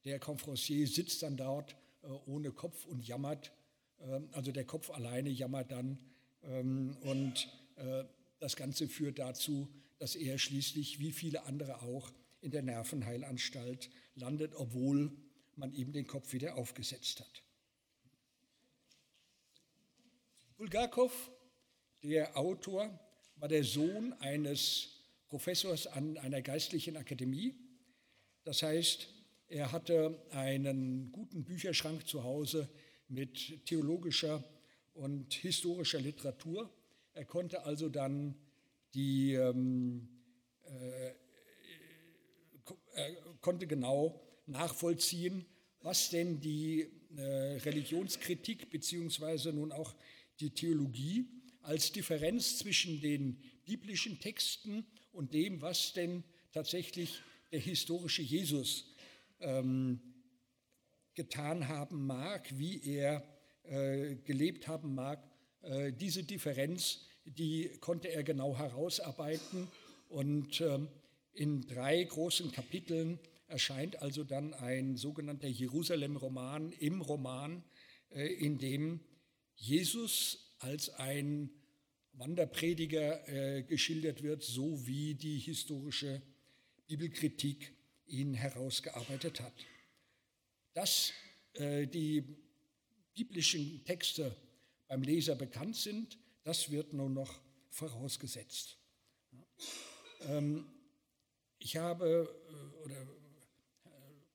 der 0.06 0.20
Confrancier 0.20 0.88
sitzt 0.88 1.24
dann 1.24 1.38
dort 1.38 1.76
äh, 2.04 2.08
ohne 2.26 2.52
Kopf 2.52 2.86
und 2.86 3.08
jammert. 3.08 3.52
Ähm, 4.00 4.30
also 4.32 4.52
der 4.52 4.66
Kopf 4.66 4.90
alleine 4.90 5.30
jammert 5.30 5.72
dann 5.72 6.00
ähm, 6.44 6.98
und 7.02 7.48
äh, 7.76 8.04
das 8.40 8.56
Ganze 8.56 8.88
führt 8.88 9.20
dazu, 9.20 9.68
dass 10.02 10.16
er 10.16 10.40
schließlich, 10.40 10.98
wie 10.98 11.12
viele 11.12 11.44
andere 11.44 11.84
auch, 11.84 12.12
in 12.42 12.50
der 12.50 12.64
Nervenheilanstalt 12.64 13.92
landet, 14.16 14.56
obwohl 14.56 15.16
man 15.56 15.72
ihm 15.74 15.92
den 15.94 16.08
Kopf 16.08 16.34
wieder 16.34 16.56
aufgesetzt 16.56 17.20
hat. 17.20 17.44
Bulgakov, 20.58 21.32
der 22.02 22.36
Autor, 22.36 23.00
war 23.36 23.48
der 23.48 23.64
Sohn 23.64 24.14
eines 24.14 24.88
Professors 25.28 25.86
an 25.86 26.18
einer 26.18 26.42
geistlichen 26.42 26.98
Akademie. 26.98 27.54
Das 28.44 28.64
heißt, 28.64 29.08
er 29.50 29.72
hatte 29.72 30.20
einen 30.32 31.12
guten 31.12 31.44
Bücherschrank 31.44 32.08
zu 32.08 32.24
Hause 32.24 32.68
mit 33.08 33.68
theologischer 33.68 34.44
und 34.96 35.32
historischer 35.36 36.02
Literatur. 36.02 36.74
Er 37.14 37.26
konnte 37.26 37.66
also 37.66 37.88
dann 37.88 38.36
die, 38.94 39.34
ähm, 39.34 40.08
äh, 40.64 41.14
er 42.94 43.16
konnte 43.42 43.68
genau 43.68 44.22
nachvollziehen, 44.46 45.46
was 45.82 46.10
denn 46.10 46.40
die 46.40 46.88
äh, 47.18 47.22
Religionskritik 47.22 48.70
beziehungsweise 48.70 49.54
nun 49.54 49.72
auch 49.72 49.96
die 50.40 50.52
Theologie 50.52 51.28
als 51.62 51.92
Differenz 51.92 52.58
zwischen 52.58 53.02
den 53.02 53.38
biblischen 53.66 54.20
Texten 54.20 54.86
und 55.12 55.34
dem, 55.34 55.62
was 55.62 55.94
denn 55.94 56.24
tatsächlich 56.52 57.22
der 57.52 57.60
historische 57.60 58.22
Jesus 58.22 58.94
ähm, 59.40 60.00
getan 61.14 61.68
haben 61.68 62.06
mag, 62.06 62.48
wie 62.58 62.82
er 62.84 63.24
äh, 63.64 64.16
gelebt 64.16 64.68
haben 64.68 64.96
mag, 64.96 65.24
äh, 65.62 65.92
diese 65.92 66.24
Differenz, 66.24 67.08
die 67.26 67.70
konnte 67.80 68.10
er 68.10 68.24
genau 68.24 68.58
herausarbeiten. 68.58 69.68
Und 70.10 70.62
ähm, 70.62 70.88
in 71.34 71.62
drei 71.68 72.04
großen 72.04 72.52
Kapiteln 72.52 73.20
erscheint 73.48 74.02
also 74.02 74.24
dann 74.24 74.54
ein 74.54 74.98
sogenannter 74.98 75.48
Jerusalem-Roman 75.48 76.72
im 76.74 77.02
Roman, 77.02 77.64
äh, 78.12 78.28
in 78.28 78.58
dem 78.58 79.00
Jesus 79.56 80.56
als 80.60 80.90
ein 80.90 81.50
Wanderprediger 82.14 83.28
äh, 83.28 83.64
geschildert 83.64 84.22
wird, 84.22 84.44
so 84.44 84.86
wie 84.86 85.16
die 85.16 85.40
historische 85.40 86.22
Bibelkritik 86.88 87.74
ihn 88.06 88.34
herausgearbeitet 88.34 89.40
hat. 89.40 89.54
Dass 90.74 91.14
äh, 91.54 91.88
die 91.88 92.24
biblischen 93.14 93.84
Texte 93.86 94.36
beim 94.88 95.04
Leser 95.04 95.36
bekannt 95.36 95.76
sind, 95.76 96.18
das 96.44 96.72
wird 96.72 96.94
nun 96.94 97.14
noch 97.14 97.40
vorausgesetzt. 97.70 98.78
Ähm, 100.28 100.66
ich 101.60 101.78
habe, 101.78 102.28
äh, 102.50 102.84
oder 102.84 103.02
äh, 103.02 103.88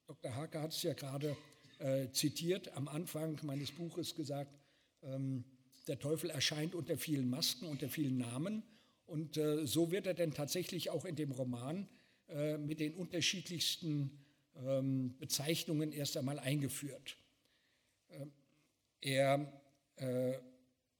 Dr. 0.06 0.34
Hake 0.34 0.60
hat 0.60 0.72
es 0.72 0.82
ja 0.82 0.94
gerade 0.94 1.36
äh, 1.78 2.10
zitiert, 2.12 2.72
am 2.76 2.88
Anfang 2.88 3.38
meines 3.42 3.72
Buches 3.72 4.14
gesagt, 4.14 4.56
ähm, 5.02 5.44
der 5.86 5.98
Teufel 5.98 6.30
erscheint 6.30 6.74
unter 6.74 6.96
vielen 6.96 7.28
Masken, 7.30 7.66
unter 7.66 7.88
vielen 7.88 8.18
Namen. 8.18 8.62
Und 9.06 9.36
äh, 9.36 9.66
so 9.66 9.92
wird 9.92 10.06
er 10.06 10.14
denn 10.14 10.32
tatsächlich 10.32 10.90
auch 10.90 11.04
in 11.04 11.14
dem 11.14 11.30
Roman 11.30 11.88
äh, 12.28 12.58
mit 12.58 12.80
den 12.80 12.94
unterschiedlichsten 12.94 14.10
ähm, 14.56 15.16
Bezeichnungen 15.18 15.92
erst 15.92 16.16
einmal 16.16 16.38
eingeführt. 16.38 17.16
Ähm, 18.10 18.32
er 19.00 19.52
äh, 19.96 20.34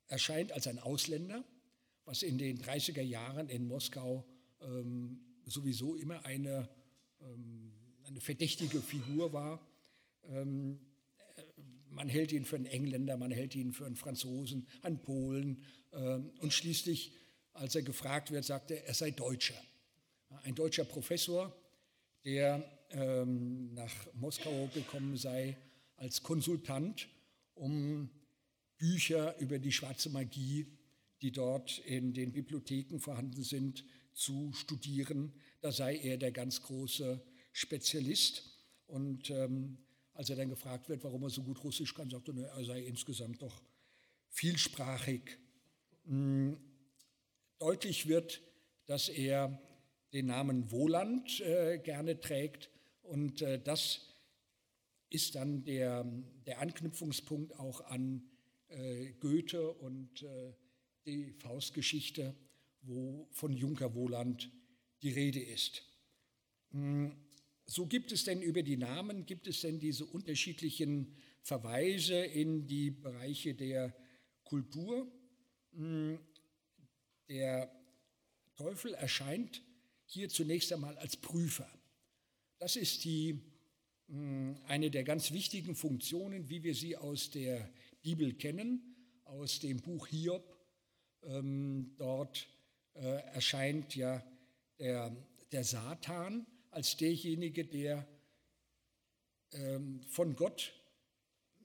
erscheint 0.08 0.52
als 0.52 0.66
ein 0.66 0.78
Ausländer, 0.78 1.44
was 2.04 2.22
in 2.22 2.38
den 2.38 2.58
30er 2.58 3.02
Jahren 3.02 3.48
in 3.48 3.66
Moskau 3.66 4.24
ähm, 4.60 5.20
sowieso 5.44 5.96
immer 5.96 6.24
eine, 6.24 6.68
ähm, 7.20 7.72
eine 8.04 8.20
verdächtige 8.20 8.80
Figur 8.80 9.32
war. 9.32 9.60
Ähm, 10.28 10.78
man 11.90 12.08
hält 12.08 12.32
ihn 12.32 12.44
für 12.44 12.56
einen 12.56 12.66
Engländer, 12.66 13.16
man 13.16 13.30
hält 13.30 13.54
ihn 13.54 13.72
für 13.72 13.86
einen 13.86 13.96
Franzosen, 13.96 14.66
einen 14.82 14.98
Polen. 14.98 15.62
Ähm, 15.92 16.30
und 16.40 16.52
schließlich, 16.52 17.12
als 17.54 17.74
er 17.74 17.82
gefragt 17.82 18.30
wird, 18.30 18.44
sagt 18.44 18.70
er, 18.70 18.86
er 18.86 18.94
sei 18.94 19.10
Deutscher. 19.10 19.60
Ein 20.42 20.54
deutscher 20.54 20.84
Professor, 20.84 21.56
der 22.24 22.62
ähm, 22.90 23.72
nach 23.74 23.92
Moskau 24.14 24.68
gekommen 24.74 25.16
sei 25.16 25.56
als 25.96 26.22
Konsultant, 26.22 27.08
um 27.54 28.10
Bücher 28.78 29.38
über 29.38 29.58
die 29.58 29.72
schwarze 29.72 30.10
Magie, 30.10 30.66
die 31.22 31.32
dort 31.32 31.78
in 31.78 32.12
den 32.12 32.32
Bibliotheken 32.32 32.98
vorhanden 32.98 33.42
sind, 33.42 33.84
zu 34.12 34.52
studieren. 34.52 35.32
Da 35.60 35.72
sei 35.72 35.96
er 35.96 36.16
der 36.16 36.32
ganz 36.32 36.62
große 36.62 37.22
Spezialist. 37.52 38.42
Und 38.86 39.30
ähm, 39.30 39.78
als 40.14 40.30
er 40.30 40.36
dann 40.36 40.48
gefragt 40.48 40.88
wird, 40.88 41.04
warum 41.04 41.22
er 41.24 41.30
so 41.30 41.42
gut 41.42 41.62
Russisch 41.64 41.94
kann, 41.94 42.10
sagt 42.10 42.28
er, 42.28 42.34
er 42.34 42.64
sei 42.64 42.82
insgesamt 42.82 43.42
doch 43.42 43.62
vielsprachig. 44.28 45.38
Hm, 46.04 46.56
deutlich 47.58 48.06
wird, 48.08 48.42
dass 48.86 49.08
er 49.08 49.60
den 50.12 50.26
Namen 50.26 50.70
Wohland 50.70 51.40
äh, 51.40 51.78
gerne 51.78 52.20
trägt 52.20 52.70
und 53.02 53.42
äh, 53.42 53.60
das 53.60 54.00
ist 55.10 55.34
dann 55.34 55.64
der, 55.64 56.04
der 56.46 56.60
Anknüpfungspunkt 56.60 57.58
auch 57.58 57.80
an 57.86 58.22
äh, 58.22 58.35
Goethe 59.20 59.72
und 59.72 60.22
äh, 60.22 60.52
die 61.06 61.32
Faustgeschichte, 61.32 62.34
wo 62.82 63.28
von 63.30 63.52
Junker 63.52 63.94
Wohland 63.94 64.50
die 65.02 65.10
Rede 65.10 65.40
ist. 65.40 65.82
Hm, 66.72 67.16
so 67.64 67.86
gibt 67.86 68.12
es 68.12 68.24
denn 68.24 68.42
über 68.42 68.62
die 68.62 68.76
Namen, 68.76 69.26
gibt 69.26 69.46
es 69.46 69.60
denn 69.60 69.78
diese 69.78 70.04
unterschiedlichen 70.06 71.16
Verweise 71.42 72.16
in 72.16 72.66
die 72.66 72.90
Bereiche 72.90 73.54
der 73.54 73.94
Kultur. 74.44 75.10
Hm, 75.72 76.18
der 77.28 77.70
Teufel 78.56 78.94
erscheint 78.94 79.62
hier 80.06 80.28
zunächst 80.28 80.72
einmal 80.72 80.96
als 80.98 81.16
Prüfer. 81.16 81.68
Das 82.58 82.76
ist 82.76 83.04
die, 83.04 83.40
hm, 84.08 84.56
eine 84.66 84.90
der 84.90 85.04
ganz 85.04 85.32
wichtigen 85.32 85.74
Funktionen, 85.74 86.48
wie 86.48 86.62
wir 86.62 86.74
sie 86.74 86.96
aus 86.96 87.30
der 87.30 87.70
Bibel 88.06 88.34
kennen, 88.34 88.94
aus 89.24 89.58
dem 89.58 89.80
Buch 89.80 90.06
Hiob. 90.06 90.56
Ähm, 91.24 91.92
dort 91.98 92.46
äh, 92.94 93.00
erscheint 93.34 93.96
ja 93.96 94.22
der, 94.78 95.10
der 95.50 95.64
Satan 95.64 96.46
als 96.70 96.96
derjenige, 96.96 97.64
der 97.64 98.06
ähm, 99.50 100.02
von 100.04 100.36
Gott 100.36 100.72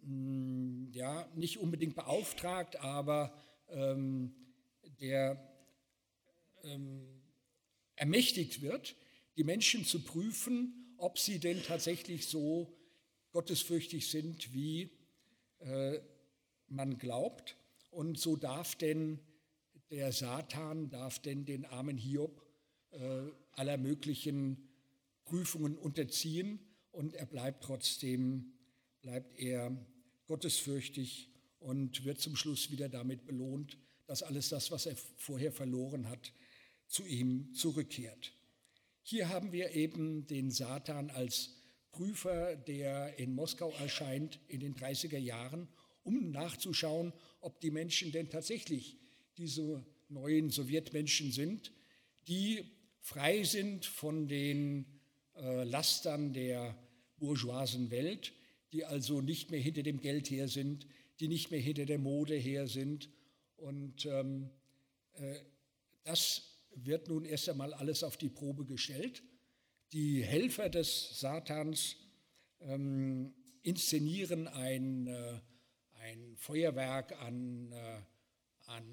hm, 0.02 0.90
ja, 0.94 1.30
nicht 1.36 1.60
unbedingt 1.60 1.94
beauftragt, 1.96 2.78
aber 2.78 3.38
ähm, 3.70 4.34
der 5.00 5.48
ähm, 6.64 7.22
ermächtigt 7.98 8.64
wird, 8.64 8.96
die 9.38 9.44
Menschen 9.44 9.86
zu 9.86 10.04
prüfen, 10.04 10.96
ob 10.98 11.20
sie 11.20 11.38
denn 11.38 11.62
tatsächlich 11.62 12.26
so 12.26 12.76
gottesfürchtig 13.32 14.10
sind, 14.10 14.56
wie 14.56 14.90
äh, 15.60 16.00
man 16.72 16.98
glaubt. 16.98 17.58
Und 17.90 18.20
so 18.20 18.36
darf 18.36 18.76
denn 18.76 19.20
der 19.90 20.12
Satan, 20.12 20.90
darf 20.90 21.20
denn 21.20 21.46
den 21.46 21.66
armen 21.66 21.98
Hiob 21.98 22.42
äh, 22.92 23.24
aller 23.54 23.78
möglichen 23.78 24.70
Prüfungen 25.26 25.78
unterziehen 25.78 26.60
und 26.92 27.14
er 27.14 27.26
bleibt 27.26 27.64
trotzdem, 27.64 28.54
bleibt 29.02 29.38
er 29.40 29.76
gottesfürchtig 30.28 31.30
und 31.60 32.06
wird 32.06 32.20
zum 32.20 32.36
Schluss 32.36 32.72
wieder 32.72 32.90
damit 32.90 33.26
belohnt, 33.26 33.78
dass 34.08 34.24
alles 34.24 34.50
das, 34.50 34.72
was 34.72 34.86
er 34.86 34.96
vorher 35.18 35.52
verloren 35.52 36.10
hat, 36.10 36.34
zu 36.88 37.06
ihm 37.06 37.54
zurückkehrt. 37.54 38.34
Hier 39.04 39.30
haben 39.30 39.52
wir 39.52 39.72
eben 39.72 40.28
den 40.28 40.52
Satan 40.52 41.10
als 41.10 41.56
Prüfer, 41.92 42.56
der 42.56 43.18
in 43.20 43.34
Moskau 43.34 43.72
erscheint 43.72 44.40
in 44.48 44.60
den 44.60 44.76
30er 44.76 45.18
Jahren, 45.18 45.68
um 46.04 46.32
nachzuschauen, 46.32 47.14
ob 47.40 47.60
die 47.62 47.72
Menschen 47.72 48.12
denn 48.12 48.30
tatsächlich 48.30 48.98
diese 49.38 49.86
neuen 50.10 50.50
Sowjetmenschen 50.50 51.32
sind, 51.32 51.72
die 52.28 52.64
frei 53.00 53.44
sind 53.44 53.86
von 53.86 54.28
den 54.28 54.86
äh, 55.36 55.64
Lastern 55.64 56.34
der 56.34 56.78
bourgeoisen 57.18 57.92
Welt, 57.92 58.34
die 58.74 58.86
also 58.86 59.22
nicht 59.22 59.52
mehr 59.52 59.60
hinter 59.60 59.84
dem 59.84 60.00
Geld 60.00 60.30
her 60.30 60.48
sind, 60.48 60.88
die 61.20 61.28
nicht 61.28 61.52
mehr 61.52 61.60
hinter 61.60 61.86
der 61.86 62.00
Mode 62.00 62.36
her 62.36 62.68
sind. 62.68 63.10
Und 63.58 64.06
ähm, 64.06 64.50
äh, 65.14 65.36
das 66.04 66.44
wird 66.76 67.08
nun 67.10 67.26
erst 67.26 67.50
einmal 67.50 67.74
alles 67.74 68.04
auf 68.04 68.18
die 68.18 68.30
Probe 68.30 68.66
gestellt. 68.66 69.24
Die 69.94 70.24
Helfer 70.24 70.70
des 70.70 71.20
Satans 71.20 71.98
ähm, 72.62 73.34
inszenieren 73.62 74.48
ein, 74.48 75.08
äh, 75.08 75.40
ein 76.12 76.36
Feuerwerk 76.36 77.14
an, 77.22 77.72
äh, 77.72 78.02
an 78.68 78.84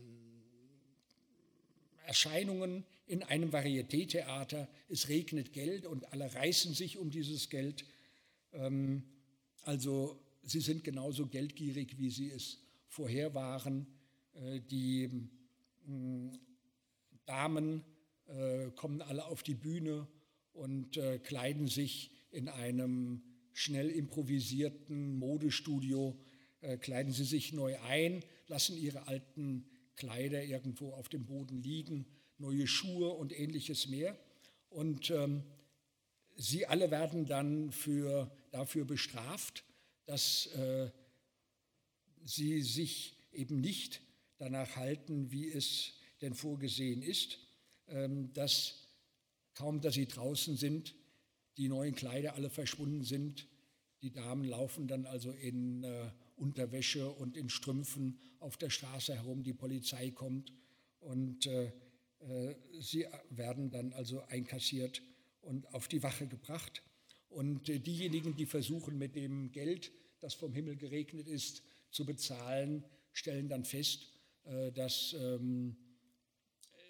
Erscheinungen, 2.07 2.85
in 3.07 3.23
einem 3.23 3.53
Varietétheater, 3.53 4.69
es 4.89 5.09
regnet 5.09 5.53
Geld 5.53 5.85
und 5.85 6.13
alle 6.13 6.33
reißen 6.33 6.75
sich 6.75 6.97
um 6.97 7.11
dieses 7.11 7.51
Geld. 7.51 7.85
Ähm, 8.53 9.03
also 9.63 10.21
sie 10.43 10.61
sind 10.61 10.85
genauso 10.85 11.27
geldgierig, 11.27 11.99
wie 11.99 12.11
sie 12.11 12.31
es 12.31 12.59
vorher 12.87 13.35
waren. 13.35 13.87
Äh, 14.35 14.61
die 14.61 15.09
mm, 15.87 16.29
Damen 17.27 17.85
äh, 18.27 18.71
kommen 18.77 19.03
alle 19.03 19.25
auf 19.25 19.43
die 19.43 19.55
Bühne 19.55 20.07
und 20.53 20.97
äh, 20.97 21.19
kleiden 21.19 21.67
sich 21.67 22.13
in 22.31 22.49
einem 22.49 23.23
schnell 23.53 23.91
improvisierten 23.91 25.19
Modestudio, 25.19 26.17
kleiden 26.81 27.13
sie 27.13 27.25
sich 27.25 27.53
neu 27.53 27.79
ein, 27.81 28.25
lassen 28.49 28.77
ihre 28.77 29.07
alten 29.07 29.65
Kleider 29.97 30.45
irgendwo 30.45 30.93
auf 30.93 31.09
dem 31.09 31.27
Boden 31.27 31.63
liegen 31.63 32.07
neue 32.39 32.67
Schuhe 32.67 33.11
und 33.11 33.39
ähnliches 33.39 33.89
mehr. 33.89 34.17
Und 34.71 35.11
ähm, 35.11 35.43
sie 36.37 36.67
alle 36.67 36.91
werden 36.91 37.27
dann 37.27 37.73
für, 37.73 38.31
dafür 38.51 38.85
bestraft, 38.85 39.65
dass 40.07 40.47
äh, 40.55 40.91
sie 42.25 42.63
sich 42.63 43.17
eben 43.33 43.61
nicht 43.61 44.01
danach 44.39 44.77
halten, 44.77 45.31
wie 45.33 45.51
es 45.51 45.95
denn 46.21 46.35
vorgesehen 46.35 47.03
ist, 47.03 47.39
ähm, 47.89 48.33
dass 48.33 48.87
kaum, 49.55 49.81
dass 49.81 49.95
sie 49.95 50.07
draußen 50.07 50.57
sind, 50.57 50.95
die 51.57 51.69
neuen 51.69 51.95
Kleider 51.95 52.35
alle 52.35 52.51
verschwunden 52.51 53.03
sind, 53.03 53.49
Die 54.01 54.13
Damen 54.13 54.45
laufen 54.45 54.87
dann 54.87 55.07
also 55.07 55.33
in 55.33 55.83
äh, 55.83 56.11
Unterwäsche 56.39 57.09
und 57.11 57.37
in 57.37 57.49
Strümpfen 57.49 58.19
auf 58.41 58.57
der 58.57 58.71
Straße 58.71 59.15
herum. 59.15 59.43
Die 59.43 59.53
Polizei 59.53 60.11
kommt 60.11 60.53
und 61.01 61.47
äh, 61.47 61.73
äh, 62.21 62.55
sie 62.81 63.07
werden 63.31 63.71
dann 63.71 63.93
also 63.93 64.23
einkassiert 64.29 65.03
und 65.43 65.73
auf 65.75 65.89
die 65.89 66.03
Wache 66.03 66.27
gebracht. 66.27 66.83
Und 67.29 67.69
äh, 67.69 67.79
diejenigen, 67.79 68.37
die 68.37 68.47
versuchen, 68.47 68.99
mit 68.99 69.15
dem 69.15 69.53
Geld, 69.53 69.93
das 70.21 70.35
vom 70.35 70.53
Himmel 70.53 70.77
geregnet 70.77 71.29
ist, 71.29 71.63
zu 71.91 72.05
bezahlen, 72.05 72.85
stellen 73.13 73.49
dann 73.49 73.65
fest, 73.65 74.07
äh, 74.45 74.73
dass 74.73 75.15
ähm, 75.19 75.77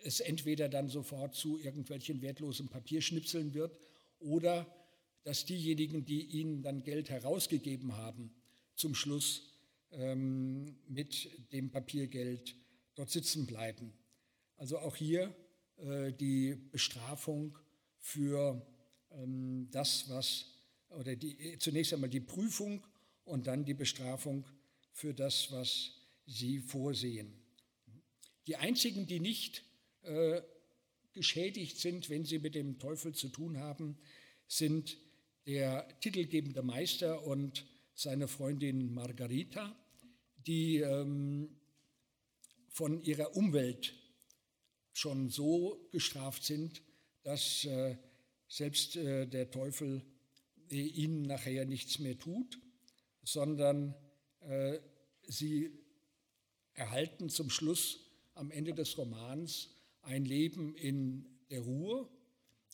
es 0.05 0.21
entweder 0.21 0.69
dann 0.69 0.89
sofort 0.89 1.35
zu 1.35 1.59
irgendwelchen 1.59 2.23
wertlosen 2.23 2.69
Papierschnipseln 2.69 3.55
wird 3.55 3.77
oder 4.21 4.67
dass 5.25 5.45
diejenigen, 5.45 6.05
die 6.05 6.23
ihnen 6.23 6.63
dann 6.63 6.83
Geld 6.83 7.11
herausgegeben 7.11 7.97
haben, 7.97 8.31
zum 8.79 8.95
Schluss 8.95 9.43
ähm, 9.91 10.77
mit 10.87 11.53
dem 11.53 11.71
Papiergeld 11.71 12.55
dort 12.95 13.11
sitzen 13.11 13.47
bleiben. 13.47 13.93
Also 14.57 14.79
auch 14.79 14.97
hier 14.97 15.35
äh, 15.79 16.13
die 16.13 16.55
Bestrafung 16.55 17.59
für 17.99 18.65
ähm, 19.11 19.69
das, 19.71 20.09
was, 20.09 20.47
oder 20.91 21.17
die, 21.17 21.59
zunächst 21.59 21.93
einmal 21.93 22.11
die 22.11 22.21
Prüfung 22.21 22.87
und 23.25 23.47
dann 23.47 23.65
die 23.65 23.75
Bestrafung 23.75 24.47
für 24.93 25.13
das, 25.13 25.51
was 25.53 25.93
sie 26.27 26.61
vorsehen. 26.61 27.33
Die 28.47 28.57
einzigen, 28.57 29.07
die 29.07 29.21
nicht 29.21 29.65
äh, 30.03 30.41
geschädigt 31.13 31.79
sind, 31.79 32.11
wenn 32.11 32.25
sie 32.25 32.39
mit 32.39 32.55
dem 32.55 32.79
Teufel 32.79 33.15
zu 33.15 33.29
tun 33.29 33.59
haben, 33.59 33.99
sind 34.47 34.97
der 35.47 35.89
titelgebende 36.01 36.63
Meister 36.63 37.25
und 37.25 37.67
seine 37.99 38.29
Freundin 38.29 38.95
Margarita, 38.95 39.77
die 40.47 40.77
ähm, 40.77 41.49
von 42.69 43.03
ihrer 43.03 43.35
Umwelt 43.35 43.93
schon 44.93 45.31
so 45.31 45.89
gestraft 45.91 46.45
sind, 46.45 46.81
dass 47.25 47.65
äh, 47.65 47.97
selbst 48.47 48.95
äh, 48.95 49.27
der 49.27 49.51
Teufel 49.51 50.03
äh, 50.71 50.77
ihnen 50.77 51.23
nachher 51.23 51.65
nichts 51.65 51.99
mehr 51.99 52.17
tut, 52.17 52.61
sondern 53.25 53.97
äh, 54.43 54.79
sie 55.27 55.73
erhalten 56.75 57.29
zum 57.29 57.51
Schluss 57.51 57.99
am 58.35 58.53
Ende 58.53 58.75
des 58.75 58.97
Romans 58.97 59.71
ein 60.03 60.25
Leben 60.25 60.77
in 60.77 61.27
der 61.51 61.63
Ruhe, 61.63 62.09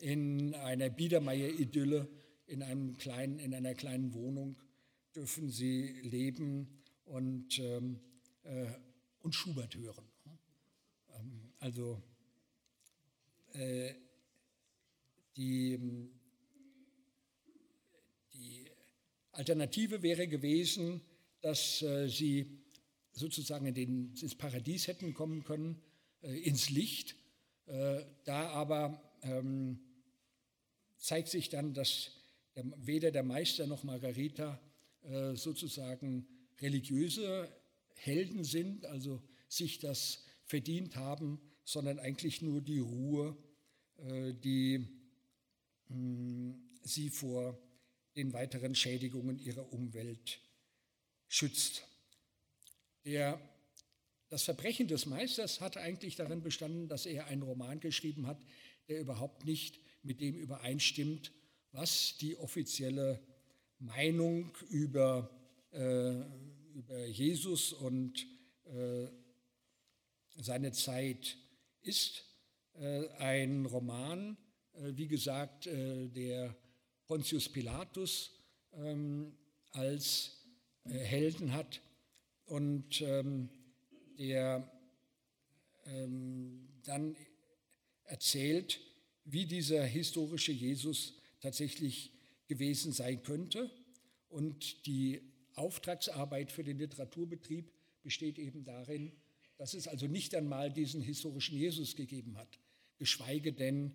in 0.01 0.55
einer 0.55 0.91
Biedermeier-Idylle, 0.91 2.11
in, 2.45 2.61
in 2.61 3.55
einer 3.55 3.75
kleinen 3.75 4.13
Wohnung 4.13 4.59
dürfen 5.14 5.50
sie 5.50 6.00
leben 6.03 6.83
und, 7.05 7.59
ähm, 7.59 8.00
äh, 8.42 8.66
und 9.20 9.35
Schubert 9.35 9.74
hören. 9.77 10.05
Ähm, 11.14 11.53
also 11.59 12.03
äh, 13.53 13.94
die, 15.37 15.79
die 18.33 18.70
Alternative 19.33 20.03
wäre 20.03 20.27
gewesen, 20.27 21.00
dass 21.40 21.83
äh, 21.83 22.09
sie 22.09 22.59
sozusagen 23.12 23.66
in 23.66 23.74
den, 23.74 24.14
ins 24.16 24.35
Paradies 24.35 24.88
hätten 24.88 25.14
kommen 25.14 25.44
können, 25.44 25.81
äh, 26.22 26.37
ins 26.40 26.70
Licht. 26.70 27.16
Äh, 27.66 28.05
da 28.24 28.48
aber 28.50 29.00
ähm, 29.22 29.79
zeigt 30.96 31.29
sich 31.29 31.48
dann, 31.48 31.74
dass 31.74 32.11
der, 32.57 32.64
weder 32.77 33.11
der 33.11 33.22
Meister 33.22 33.66
noch 33.66 33.85
Margarita 33.85 34.61
sozusagen 35.35 36.27
religiöse 36.61 37.49
Helden 37.95 38.45
sind, 38.45 38.87
also 38.87 39.23
sich 39.49 39.79
das 39.79 40.25
verdient 40.45 40.97
haben, 40.97 41.40
sondern 41.64 41.99
eigentlich 41.99 42.43
nur 42.43 42.61
die 42.61 42.79
Ruhe, 42.79 43.37
äh, 43.99 44.33
die 44.35 44.87
sie 46.83 47.11
vor 47.11 47.59
den 48.17 48.33
weiteren 48.33 48.75
Schädigungen 48.75 49.38
ihrer 49.38 49.73
Umwelt 49.73 50.40
schützt. 51.29 51.85
Der, 53.05 53.40
das 54.29 54.45
Verbrechen 54.45 54.88
des 54.88 55.07
Meisters 55.07 55.61
hat 55.61 55.77
eigentlich 55.77 56.17
darin 56.17 56.43
bestanden, 56.43 56.88
dass 56.88 57.07
er 57.07 57.27
einen 57.27 57.43
Roman 57.43 57.81
geschrieben 57.81 58.27
hat, 58.27 58.40
der 58.88 59.01
überhaupt 59.01 59.45
nicht 59.45 59.79
mit 60.03 60.21
dem 60.21 60.37
übereinstimmt, 60.37 61.33
was 61.73 62.17
die 62.19 62.37
offizielle 62.37 63.21
Meinung 63.85 64.51
über, 64.70 65.31
äh, 65.73 66.14
über 66.75 67.07
Jesus 67.07 67.73
und 67.73 68.27
äh, 68.64 69.07
seine 70.37 70.73
Zeit 70.73 71.37
ist. 71.83 72.25
Äh, 72.75 73.09
ein 73.18 73.66
Roman, 73.66 74.37
äh, 74.75 74.92
wie 74.97 75.07
gesagt, 75.07 75.66
äh, 75.66 76.09
der 76.09 76.57
Pontius 77.07 77.49
Pilatus 77.49 78.31
ähm, 78.73 79.37
als 79.70 80.44
äh, 80.85 80.90
Helden 80.90 81.53
hat 81.53 81.81
und 82.47 83.01
ähm, 83.03 83.51
der 84.18 84.70
ähm, 85.87 86.68
dann 86.85 87.16
erzählt, 88.05 88.81
wie 89.25 89.47
dieser 89.47 89.85
historische 89.85 90.53
Jesus 90.53 91.14
tatsächlich 91.40 92.13
gewesen 92.55 92.93
sein 92.93 93.23
könnte. 93.23 93.71
Und 94.29 94.87
die 94.87 95.21
Auftragsarbeit 95.55 96.53
für 96.53 96.64
den 96.64 96.79
Literaturbetrieb 96.79 97.73
besteht 98.03 98.38
eben 98.38 98.64
darin, 98.64 99.12
dass 99.57 99.75
es 99.75 99.88
also 99.88 100.07
nicht 100.07 100.35
einmal 100.35 100.73
diesen 100.73 101.01
historischen 101.01 101.57
Jesus 101.57 101.97
gegeben 101.97 102.37
hat, 102.37 102.59
geschweige 102.97 103.53
denn 103.53 103.93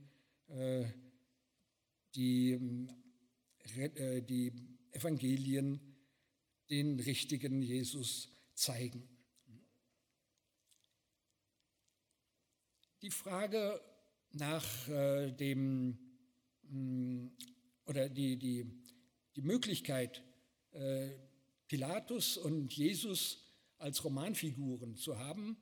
äh, 0.47 0.85
die, 2.15 2.57
äh, 3.75 4.21
die 4.21 4.53
Evangelien 4.91 5.79
den 6.69 6.99
richtigen 6.99 7.61
Jesus 7.61 8.29
zeigen. 8.53 9.07
Die 13.01 13.11
Frage 13.11 13.81
nach 14.33 14.87
äh, 14.89 15.31
dem 15.31 15.97
mh, 16.63 17.31
oder 17.89 18.07
die, 18.07 18.37
die, 18.37 18.65
die 19.35 19.41
Möglichkeit, 19.41 20.23
äh, 20.71 21.09
Pilatus 21.67 22.37
und 22.37 22.71
Jesus 22.71 23.43
als 23.79 24.03
Romanfiguren 24.03 24.95
zu 24.95 25.17
haben, 25.17 25.57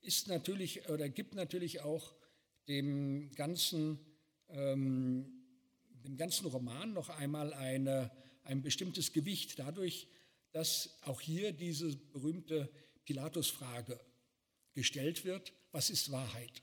ist 0.00 0.28
natürlich 0.28 0.88
oder 0.88 1.08
gibt 1.10 1.34
natürlich 1.34 1.82
auch 1.82 2.14
dem 2.66 3.30
ganzen, 3.34 3.98
ähm, 4.48 5.44
dem 6.04 6.16
ganzen 6.16 6.46
Roman 6.46 6.94
noch 6.94 7.10
einmal 7.10 7.52
eine, 7.52 8.10
ein 8.42 8.62
bestimmtes 8.62 9.12
Gewicht, 9.12 9.58
dadurch, 9.58 10.08
dass 10.52 10.98
auch 11.02 11.20
hier 11.20 11.52
diese 11.52 11.94
berühmte 11.94 12.70
Pilatus-Frage 13.04 14.00
gestellt 14.72 15.24
wird, 15.26 15.52
was 15.72 15.90
ist 15.90 16.10
Wahrheit? 16.10 16.62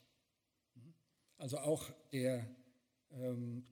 Also 1.38 1.60
auch 1.60 1.92
der 2.12 2.50
ähm, 3.12 3.66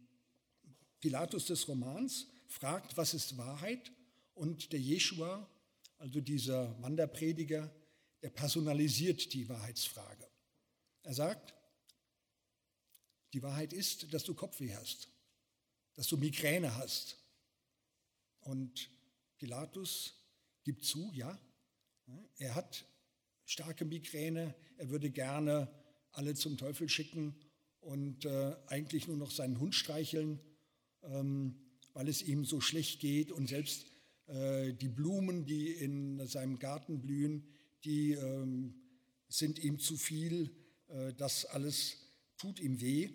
Pilatus 1.01 1.47
des 1.47 1.67
Romans 1.67 2.27
fragt, 2.47 2.95
was 2.95 3.13
ist 3.13 3.37
Wahrheit? 3.37 3.91
Und 4.33 4.71
der 4.71 4.79
Jeschua, 4.79 5.49
also 5.97 6.21
dieser 6.21 6.79
Wanderprediger, 6.81 7.73
der 8.21 8.29
personalisiert 8.29 9.33
die 9.33 9.49
Wahrheitsfrage. 9.49 10.27
Er 11.03 11.13
sagt, 11.13 11.53
die 13.33 13.41
Wahrheit 13.41 13.73
ist, 13.73 14.13
dass 14.13 14.23
du 14.23 14.35
Kopfweh 14.35 14.75
hast, 14.75 15.09
dass 15.95 16.07
du 16.07 16.17
Migräne 16.17 16.75
hast. 16.75 17.17
Und 18.41 18.89
Pilatus 19.37 20.13
gibt 20.63 20.85
zu, 20.85 21.11
ja, 21.13 21.39
er 22.37 22.55
hat 22.55 22.85
starke 23.45 23.85
Migräne, 23.85 24.53
er 24.77 24.89
würde 24.89 25.09
gerne 25.09 25.67
alle 26.11 26.35
zum 26.35 26.57
Teufel 26.57 26.89
schicken 26.89 27.35
und 27.79 28.25
äh, 28.25 28.55
eigentlich 28.67 29.07
nur 29.07 29.17
noch 29.17 29.31
seinen 29.31 29.59
Hund 29.59 29.73
streicheln 29.73 30.39
weil 31.01 32.07
es 32.07 32.21
ihm 32.21 32.45
so 32.45 32.61
schlecht 32.61 32.99
geht 32.99 33.31
und 33.31 33.49
selbst 33.49 33.91
äh, 34.31 34.73
die 34.73 34.87
Blumen, 34.87 35.45
die 35.45 35.71
in 35.71 36.25
seinem 36.25 36.57
Garten 36.57 37.01
blühen, 37.01 37.43
die 37.83 38.13
ähm, 38.13 38.73
sind 39.27 39.59
ihm 39.59 39.79
zu 39.79 39.97
viel. 39.97 40.51
Äh, 40.87 41.13
das 41.13 41.45
alles 41.45 41.97
tut 42.37 42.59
ihm 42.59 42.79
weh. 42.79 43.09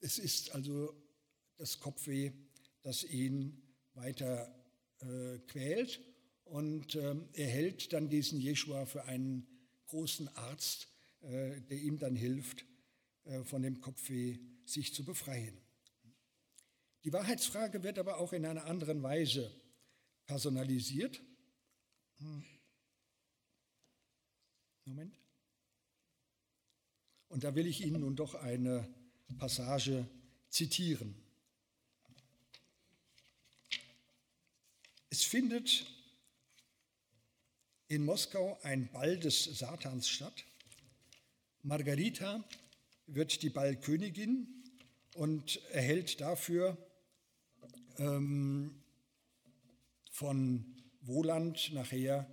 Es 0.00 0.18
ist 0.18 0.52
also 0.52 0.94
das 1.56 1.80
Kopfweh, 1.80 2.30
das 2.82 3.04
ihn 3.04 3.60
weiter 3.94 4.54
äh, 5.00 5.38
quält. 5.48 6.00
Und 6.44 6.94
ähm, 6.94 7.28
er 7.32 7.48
hält 7.48 7.92
dann 7.92 8.08
diesen 8.08 8.40
Jeschua 8.40 8.86
für 8.86 9.04
einen 9.04 9.46
großen 9.86 10.28
Arzt, 10.36 10.86
der 11.22 11.78
ihm 11.78 11.98
dann 11.98 12.14
hilft, 12.14 12.64
von 13.44 13.60
dem 13.60 13.80
Kopfweh 13.80 14.38
sich 14.64 14.94
zu 14.94 15.04
befreien. 15.04 15.60
Die 17.04 17.12
Wahrheitsfrage 17.12 17.82
wird 17.82 17.98
aber 17.98 18.18
auch 18.18 18.32
in 18.32 18.44
einer 18.44 18.66
anderen 18.66 19.02
Weise 19.02 19.50
personalisiert. 20.26 21.20
Hm. 22.18 22.44
Moment. 24.84 25.16
Und 27.28 27.44
da 27.44 27.54
will 27.54 27.66
ich 27.66 27.80
Ihnen 27.80 28.00
nun 28.00 28.16
doch 28.16 28.34
eine 28.34 28.86
Passage 29.38 30.06
zitieren. 30.48 31.14
Es 35.08 35.24
findet 35.24 35.86
in 37.88 38.04
Moskau 38.04 38.58
ein 38.62 38.90
Ball 38.92 39.18
des 39.18 39.44
Satans 39.44 40.08
statt. 40.08 40.44
Margarita 41.62 42.44
wird 43.06 43.42
die 43.42 43.50
Ballkönigin 43.50 44.46
und 45.14 45.62
erhält 45.72 46.20
dafür 46.20 46.76
ähm, 48.00 48.82
von 50.10 50.64
Woland 51.02 51.72
nachher 51.72 52.26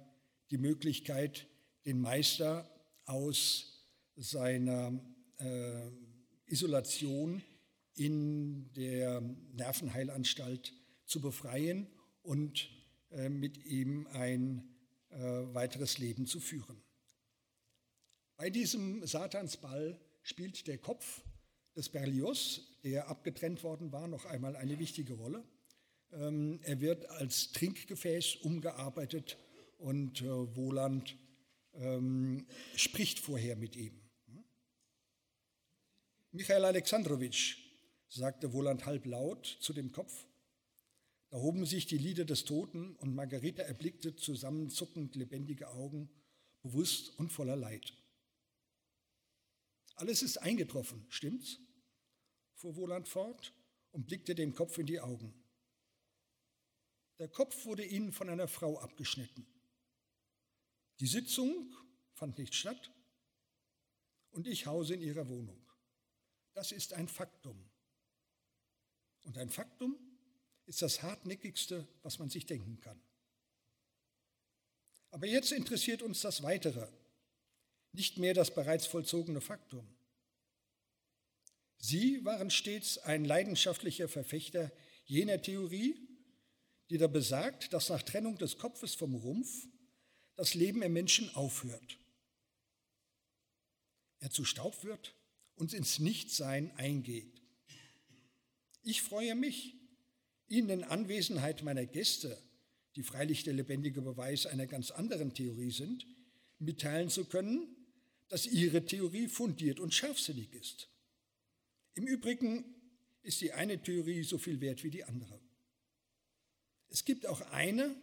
die 0.50 0.58
Möglichkeit, 0.58 1.48
den 1.86 2.02
Meister 2.02 2.70
aus 3.06 3.86
seiner 4.16 5.00
äh, 5.38 5.92
Isolation 6.48 7.42
in 7.96 8.72
der 8.74 9.22
Nervenheilanstalt 9.54 10.74
zu 11.06 11.22
befreien 11.22 11.88
und 12.24 12.70
äh, 13.12 13.30
mit 13.30 13.66
ihm 13.66 14.08
ein 14.08 14.68
äh, 15.10 15.18
weiteres 15.54 15.98
Leben 15.98 16.28
zu 16.28 16.40
führen. 16.40 16.82
Bei 18.38 18.50
diesem 18.50 19.06
Satansball 19.06 20.00
spielt 20.22 20.68
der 20.68 20.78
Kopf 20.78 21.24
des 21.76 21.90
Berlioz, 21.90 22.62
der 22.84 23.08
abgetrennt 23.08 23.64
worden 23.64 23.92
war, 23.92 24.08
noch 24.08 24.26
einmal 24.26 24.56
eine 24.56 24.78
wichtige 24.80 25.14
Rolle. 25.14 25.44
Ähm, 26.14 26.60
er 26.64 26.80
wird 26.82 27.10
als 27.10 27.52
Trinkgefäß 27.52 28.38
umgearbeitet 28.38 29.38
und 29.78 30.22
äh, 30.22 30.56
Woland 30.56 31.18
ähm, 31.74 32.46
spricht 32.76 33.20
vorher 33.20 33.56
mit 33.56 33.76
ihm. 33.76 34.00
Michael 36.32 36.66
Alexandrowitsch, 36.66 37.58
sagte 38.10 38.54
Woland 38.54 38.86
halblaut 38.86 39.58
zu 39.60 39.74
dem 39.74 39.92
Kopf. 39.92 40.26
Da 41.30 41.38
hoben 41.38 41.66
sich 41.66 41.88
die 41.88 41.98
Lider 41.98 42.26
des 42.26 42.46
Toten 42.46 42.96
und 42.98 43.16
Margarita 43.16 43.64
erblickte 43.64 44.16
zusammenzuckend 44.16 45.16
lebendige 45.16 45.70
Augen, 45.70 46.10
bewusst 46.62 47.18
und 47.18 47.32
voller 47.32 47.56
Leid. 47.56 47.94
Alles 49.96 50.22
ist 50.22 50.38
eingetroffen, 50.38 51.06
stimmt's? 51.10 51.60
fuhr 52.54 52.76
Woland 52.76 53.08
fort 53.08 53.54
und 53.92 54.08
blickte 54.08 54.36
dem 54.36 54.54
Kopf 54.54 54.78
in 54.78 54.86
die 54.86 55.00
Augen. 55.00 55.34
Der 57.20 57.28
Kopf 57.28 57.66
wurde 57.66 57.86
ihnen 57.86 58.12
von 58.12 58.30
einer 58.30 58.48
Frau 58.48 58.80
abgeschnitten. 58.80 59.46
Die 61.00 61.08
Sitzung 61.08 61.76
fand 62.14 62.38
nicht 62.38 62.56
statt 62.56 62.92
und 64.32 64.48
ich 64.48 64.66
hause 64.66 64.96
in 64.96 65.02
ihrer 65.02 65.28
Wohnung. 65.28 65.60
Das 66.54 66.72
ist 66.72 66.94
ein 66.94 67.08
Faktum. 67.08 67.70
Und 69.24 69.38
ein 69.38 69.50
Faktum 69.50 69.98
ist 70.66 70.82
das 70.82 71.02
hartnäckigste, 71.04 71.88
was 72.02 72.20
man 72.20 72.30
sich 72.30 72.46
denken 72.46 72.80
kann. 72.82 73.02
Aber 75.12 75.26
jetzt 75.26 75.52
interessiert 75.52 76.02
uns 76.02 76.22
das 76.22 76.44
Weitere, 76.44 76.88
nicht 77.94 78.18
mehr 78.18 78.34
das 78.34 78.54
bereits 78.54 78.86
vollzogene 78.86 79.42
Faktum. 79.42 79.88
Sie 81.78 82.24
waren 82.26 82.50
stets 82.50 82.98
ein 82.98 83.24
leidenschaftlicher 83.24 84.08
Verfechter 84.08 84.72
jener 85.06 85.42
Theorie, 85.42 86.07
die 86.90 86.98
da 86.98 87.08
besagt, 87.08 87.74
dass 87.74 87.90
nach 87.90 88.04
Trennung 88.04 88.38
des 88.38 88.58
Kopfes 88.58 88.96
vom 88.96 89.16
Rumpf 89.16 89.68
das 90.36 90.54
Leben 90.54 90.82
im 90.82 90.94
Menschen 90.94 91.34
aufhört. 91.36 91.98
Er 94.20 94.32
zu 94.32 94.46
Staub 94.46 94.84
wird 94.84 95.16
und 95.56 95.74
ins 95.74 96.00
Nichtsein 96.00 96.72
eingeht. 96.78 97.42
Ich 98.84 99.02
freue 99.02 99.36
mich, 99.36 99.76
Ihnen 100.48 100.70
in 100.70 100.84
Anwesenheit 100.86 101.64
meiner 101.64 101.86
Gäste, 101.86 102.42
die 102.96 103.04
freilich 103.04 103.44
der 103.44 103.54
lebendige 103.54 104.02
Beweis 104.02 104.46
einer 104.46 104.66
ganz 104.66 104.92
anderen 104.92 105.34
Theorie 105.34 105.72
sind, 105.72 106.08
mitteilen 106.60 107.10
zu 107.10 107.26
können, 107.26 107.76
dass 108.30 108.46
Ihre 108.46 108.86
Theorie 108.86 109.28
fundiert 109.28 109.80
und 109.80 109.94
scharfsinnig 109.94 110.54
ist. 110.54 110.90
Im 111.96 112.08
Übrigen 112.08 112.64
ist 113.24 113.42
die 113.42 113.52
eine 113.52 113.82
Theorie 113.82 114.24
so 114.24 114.38
viel 114.38 114.62
wert 114.62 114.84
wie 114.84 114.90
die 114.90 115.04
andere. 115.04 115.40
Es 116.90 117.06
gibt 117.06 117.26
auch 117.26 117.42
eine, 117.52 117.96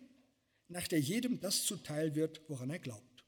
nach 0.69 0.89
der 0.89 1.01
jedem 1.01 1.41
das 1.41 1.65
zuteil 1.65 2.15
wird, 2.15 2.43
woran 2.49 2.71
er 2.71 2.79
glaubt. 2.79 3.25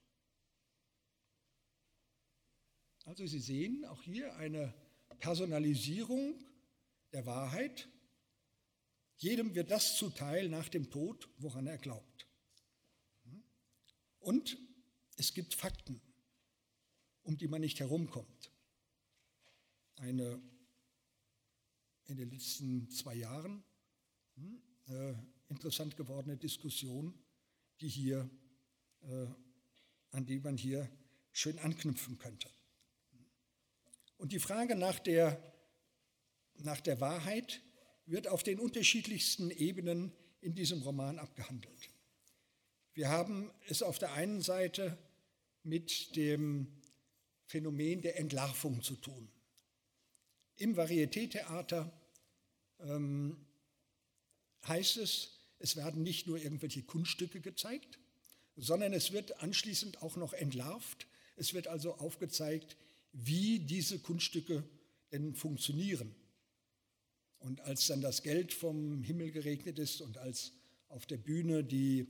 Also 3.04 3.26
Sie 3.26 3.40
sehen 3.40 3.84
auch 3.84 4.02
hier 4.02 4.34
eine 4.36 4.74
Personalisierung 5.20 6.44
der 7.12 7.24
Wahrheit. 7.24 7.88
Jedem 9.16 9.54
wird 9.54 9.70
das 9.70 9.96
zuteil 9.96 10.48
nach 10.48 10.68
dem 10.68 10.90
Tod, 10.90 11.28
woran 11.38 11.66
er 11.66 11.78
glaubt. 11.78 12.26
Und 14.18 14.58
es 15.16 15.32
gibt 15.32 15.54
Fakten, 15.54 16.00
um 17.22 17.38
die 17.38 17.48
man 17.48 17.60
nicht 17.60 17.80
herumkommt. 17.80 18.50
Eine 19.94 20.42
in 22.06 22.16
den 22.16 22.30
letzten 22.30 22.90
zwei 22.90 23.14
Jahren 23.14 23.64
hm, 24.34 24.62
äh, 24.88 25.14
interessant 25.48 25.96
gewordene 25.96 26.36
Diskussion, 26.36 27.14
die 27.80 27.88
hier, 27.88 28.28
äh, 29.02 29.26
an 30.10 30.26
die 30.26 30.40
man 30.40 30.56
hier 30.56 30.90
schön 31.32 31.58
anknüpfen 31.58 32.18
könnte. 32.18 32.48
Und 34.16 34.32
die 34.32 34.38
Frage 34.38 34.74
nach 34.74 34.98
der, 34.98 35.40
nach 36.58 36.80
der 36.80 37.00
Wahrheit 37.00 37.62
wird 38.06 38.28
auf 38.28 38.42
den 38.42 38.58
unterschiedlichsten 38.58 39.50
Ebenen 39.50 40.12
in 40.40 40.54
diesem 40.54 40.82
Roman 40.82 41.18
abgehandelt. 41.18 41.90
Wir 42.94 43.10
haben 43.10 43.50
es 43.68 43.82
auf 43.82 43.98
der 43.98 44.14
einen 44.14 44.40
Seite 44.40 44.96
mit 45.62 46.16
dem 46.16 46.72
Phänomen 47.44 48.00
der 48.00 48.18
Entlarvung 48.18 48.82
zu 48.82 48.96
tun. 48.96 49.28
Im 50.56 50.74
Varieté-Theater 50.76 51.92
ähm, 52.80 53.36
heißt 54.66 54.96
es, 54.96 55.35
es 55.58 55.76
werden 55.76 56.02
nicht 56.02 56.26
nur 56.26 56.38
irgendwelche 56.38 56.82
Kunststücke 56.82 57.40
gezeigt, 57.40 57.98
sondern 58.56 58.92
es 58.92 59.12
wird 59.12 59.42
anschließend 59.42 60.02
auch 60.02 60.16
noch 60.16 60.32
entlarvt. 60.32 61.06
Es 61.36 61.54
wird 61.54 61.66
also 61.68 61.94
aufgezeigt, 61.96 62.76
wie 63.12 63.58
diese 63.58 63.98
Kunststücke 63.98 64.64
denn 65.12 65.34
funktionieren. 65.34 66.14
Und 67.38 67.60
als 67.60 67.86
dann 67.86 68.00
das 68.00 68.22
Geld 68.22 68.52
vom 68.52 69.02
Himmel 69.02 69.30
geregnet 69.30 69.78
ist 69.78 70.00
und 70.00 70.18
als 70.18 70.52
auf 70.88 71.06
der 71.06 71.18
Bühne 71.18 71.64
die, 71.64 72.06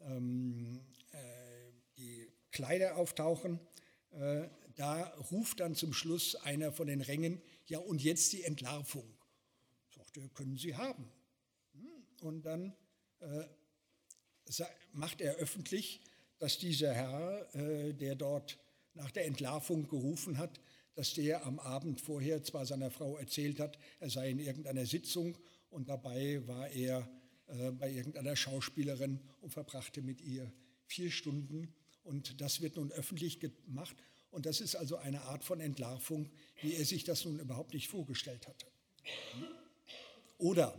ähm, 0.00 0.80
äh, 1.10 1.72
die 1.98 2.28
Kleider 2.50 2.96
auftauchen, 2.96 3.58
äh, 4.12 4.48
da 4.76 5.04
ruft 5.30 5.60
dann 5.60 5.74
zum 5.74 5.92
Schluss 5.92 6.34
einer 6.36 6.72
von 6.72 6.86
den 6.86 7.00
Rängen, 7.00 7.42
ja 7.66 7.78
und 7.78 8.02
jetzt 8.02 8.32
die 8.32 8.44
Entlarvung. 8.44 9.04
Sagt 9.90 10.16
er, 10.16 10.28
können 10.28 10.56
Sie 10.56 10.74
haben. 10.74 11.10
Und 12.22 12.42
dann 12.42 12.72
äh, 13.20 13.44
macht 14.92 15.20
er 15.20 15.34
öffentlich, 15.36 16.00
dass 16.38 16.58
dieser 16.58 16.92
Herr, 16.94 17.54
äh, 17.54 17.92
der 17.92 18.14
dort 18.14 18.58
nach 18.94 19.10
der 19.10 19.26
Entlarvung 19.26 19.88
gerufen 19.88 20.38
hat, 20.38 20.60
dass 20.94 21.14
der 21.14 21.44
am 21.46 21.58
Abend 21.58 22.00
vorher 22.00 22.42
zwar 22.42 22.66
seiner 22.66 22.90
Frau 22.90 23.16
erzählt 23.16 23.58
hat, 23.58 23.78
er 23.98 24.10
sei 24.10 24.30
in 24.30 24.38
irgendeiner 24.38 24.86
Sitzung 24.86 25.36
und 25.70 25.88
dabei 25.88 26.46
war 26.46 26.68
er 26.68 27.08
äh, 27.48 27.70
bei 27.72 27.90
irgendeiner 27.90 28.36
Schauspielerin 28.36 29.20
und 29.40 29.50
verbrachte 29.50 30.02
mit 30.02 30.20
ihr 30.20 30.52
vier 30.86 31.10
Stunden. 31.10 31.74
Und 32.04 32.40
das 32.40 32.60
wird 32.60 32.76
nun 32.76 32.92
öffentlich 32.92 33.40
gemacht. 33.40 33.96
Und 34.30 34.46
das 34.46 34.60
ist 34.60 34.76
also 34.76 34.96
eine 34.96 35.22
Art 35.22 35.44
von 35.44 35.60
Entlarvung, 35.60 36.30
wie 36.60 36.74
er 36.74 36.84
sich 36.84 37.04
das 37.04 37.24
nun 37.24 37.38
überhaupt 37.38 37.74
nicht 37.74 37.88
vorgestellt 37.88 38.46
hatte. 38.46 38.66
Oder 40.38 40.76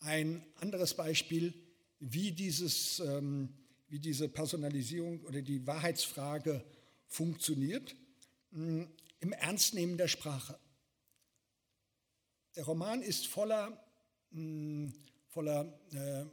ein 0.00 0.44
anderes 0.56 0.94
Beispiel, 0.94 1.54
wie, 2.00 2.32
dieses, 2.32 3.00
ähm, 3.00 3.48
wie 3.88 3.98
diese 3.98 4.28
Personalisierung 4.28 5.22
oder 5.24 5.42
die 5.42 5.66
Wahrheitsfrage 5.66 6.64
funktioniert, 7.06 7.96
mm, 8.50 8.84
im 9.20 9.32
Ernstnehmen 9.32 9.96
der 9.96 10.08
Sprache. 10.08 10.58
Der 12.56 12.64
Roman 12.64 13.02
ist 13.02 13.26
voller, 13.26 13.84
mm, 14.30 14.88
voller 15.26 15.80
äh, 15.92 16.24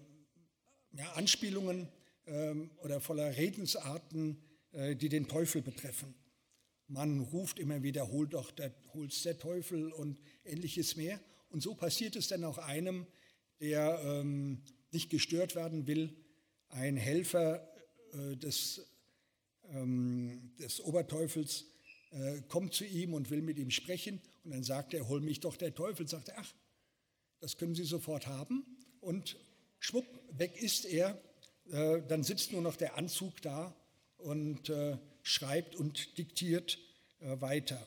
ja, 0.97 1.11
Anspielungen 1.13 1.87
äh, 2.25 2.53
oder 2.77 3.01
voller 3.01 3.35
Redensarten, 3.35 4.41
äh, 4.71 4.95
die 4.95 5.09
den 5.09 5.27
Teufel 5.27 5.61
betreffen. 5.61 6.13
Man 6.87 7.19
ruft 7.19 7.57
immer 7.57 7.81
wieder, 7.81 8.11
hol 8.11 8.27
doch, 8.27 8.51
der, 8.51 8.71
hol's 8.93 9.23
der 9.23 9.39
Teufel 9.39 9.91
und 9.91 10.19
ähnliches 10.43 10.95
mehr. 10.95 11.19
Und 11.49 11.61
so 11.61 11.73
passiert 11.73 12.15
es 12.15 12.27
dann 12.27 12.43
auch 12.43 12.59
einem, 12.59 13.07
der 13.59 14.01
ähm, 14.03 14.61
nicht 14.91 15.09
gestört 15.09 15.55
werden 15.55 15.87
will. 15.87 16.15
Ein 16.69 16.97
Helfer 16.97 17.67
äh, 18.13 18.35
des, 18.37 18.85
ähm, 19.71 20.51
des 20.59 20.81
Oberteufels 20.81 21.65
äh, 22.11 22.41
kommt 22.47 22.73
zu 22.73 22.85
ihm 22.85 23.13
und 23.13 23.29
will 23.29 23.41
mit 23.41 23.57
ihm 23.57 23.71
sprechen. 23.71 24.21
Und 24.43 24.51
dann 24.51 24.63
sagt 24.63 24.93
er, 24.93 25.07
hol 25.07 25.21
mich 25.21 25.39
doch 25.39 25.57
der 25.57 25.73
Teufel. 25.73 26.07
Sagt 26.07 26.29
er, 26.29 26.39
ach, 26.39 26.53
das 27.39 27.57
können 27.57 27.75
Sie 27.75 27.83
sofort 27.83 28.27
haben. 28.27 28.65
Und 29.01 29.37
schwupp, 29.79 30.07
weg 30.31 30.61
ist 30.61 30.85
er. 30.85 31.21
Äh, 31.71 32.01
dann 32.07 32.23
sitzt 32.23 32.51
nur 32.51 32.61
noch 32.61 32.75
der 32.75 32.97
Anzug 32.97 33.41
da 33.41 33.75
und 34.17 34.69
äh, 34.69 34.97
schreibt 35.23 35.75
und 35.75 36.17
diktiert 36.17 36.79
äh, 37.19 37.39
weiter. 37.41 37.85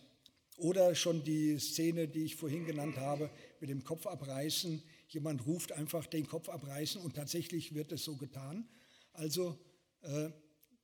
Oder 0.57 0.95
schon 0.95 1.23
die 1.23 1.59
Szene, 1.59 2.09
die 2.09 2.25
ich 2.25 2.37
vorhin 2.37 2.67
genannt 2.67 2.97
habe, 2.97 3.31
mit 3.61 3.71
dem 3.71 3.85
Kopf 3.85 4.07
abreißen. 4.07 4.83
Jemand 5.09 5.47
ruft 5.47 5.73
einfach 5.73 6.07
den 6.07 6.27
Kopf 6.27 6.49
abreißen 6.49 7.01
und 7.01 7.17
tatsächlich 7.17 7.75
wird 7.75 7.93
es 7.93 8.05
so 8.05 8.17
getan. 8.17 8.69
Also 9.13 9.59
äh, 10.03 10.31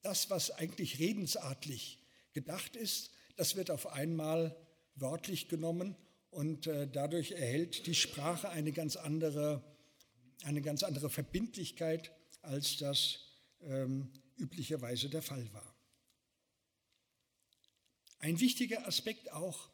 das, 0.02 0.30
was 0.30 0.50
eigentlich 0.50 0.98
redensartlich 0.98 1.98
gedacht 2.32 2.74
ist, 2.76 3.10
das 3.36 3.56
wird 3.56 3.70
auf 3.70 3.86
einmal 3.86 4.56
wörtlich 4.94 5.48
genommen 5.48 5.96
und 6.30 6.66
äh, 6.66 6.88
dadurch 6.88 7.32
erhält 7.32 7.86
die 7.86 7.94
Sprache 7.94 8.48
eine 8.48 8.72
ganz 8.72 8.96
andere, 8.96 9.62
eine 10.42 10.62
ganz 10.62 10.82
andere 10.82 11.10
Verbindlichkeit, 11.10 12.10
als 12.42 12.76
das 12.78 13.20
ähm, 13.62 14.10
üblicherweise 14.36 15.08
der 15.08 15.22
Fall 15.22 15.52
war. 15.52 15.74
Ein 18.18 18.40
wichtiger 18.40 18.86
Aspekt 18.86 19.30
auch 19.32 19.68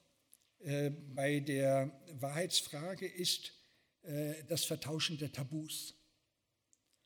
äh, 0.59 0.91
bei 0.91 1.41
der 1.41 1.91
Wahrheitsfrage 2.15 3.07
ist 3.07 3.53
das 4.49 4.65
Vertauschen 4.65 5.19
der 5.19 5.31
Tabus. 5.31 5.95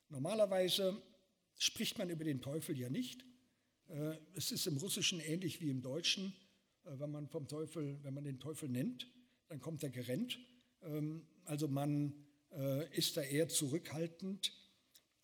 Normalerweise 0.08 1.02
spricht 1.58 1.98
man 1.98 2.10
über 2.10 2.24
den 2.24 2.40
Teufel 2.40 2.78
ja 2.78 2.88
nicht. 2.88 3.24
Äh, 3.88 4.16
es 4.34 4.50
ist 4.50 4.66
im 4.66 4.76
Russischen 4.76 5.20
ähnlich 5.20 5.60
wie 5.60 5.70
im 5.70 5.82
Deutschen. 5.82 6.34
Äh, 6.84 6.98
wenn 6.98 7.10
man 7.10 7.28
vom 7.28 7.48
Teufel, 7.48 7.98
wenn 8.02 8.14
man 8.14 8.24
den 8.24 8.40
Teufel 8.40 8.68
nennt, 8.68 9.10
dann 9.48 9.60
kommt 9.60 9.82
er 9.82 9.90
gerennt. 9.90 10.38
Ähm, 10.82 11.26
also 11.44 11.68
man 11.68 12.14
äh, 12.52 12.96
ist 12.96 13.16
da 13.16 13.22
eher 13.22 13.48
zurückhaltend. 13.48 14.52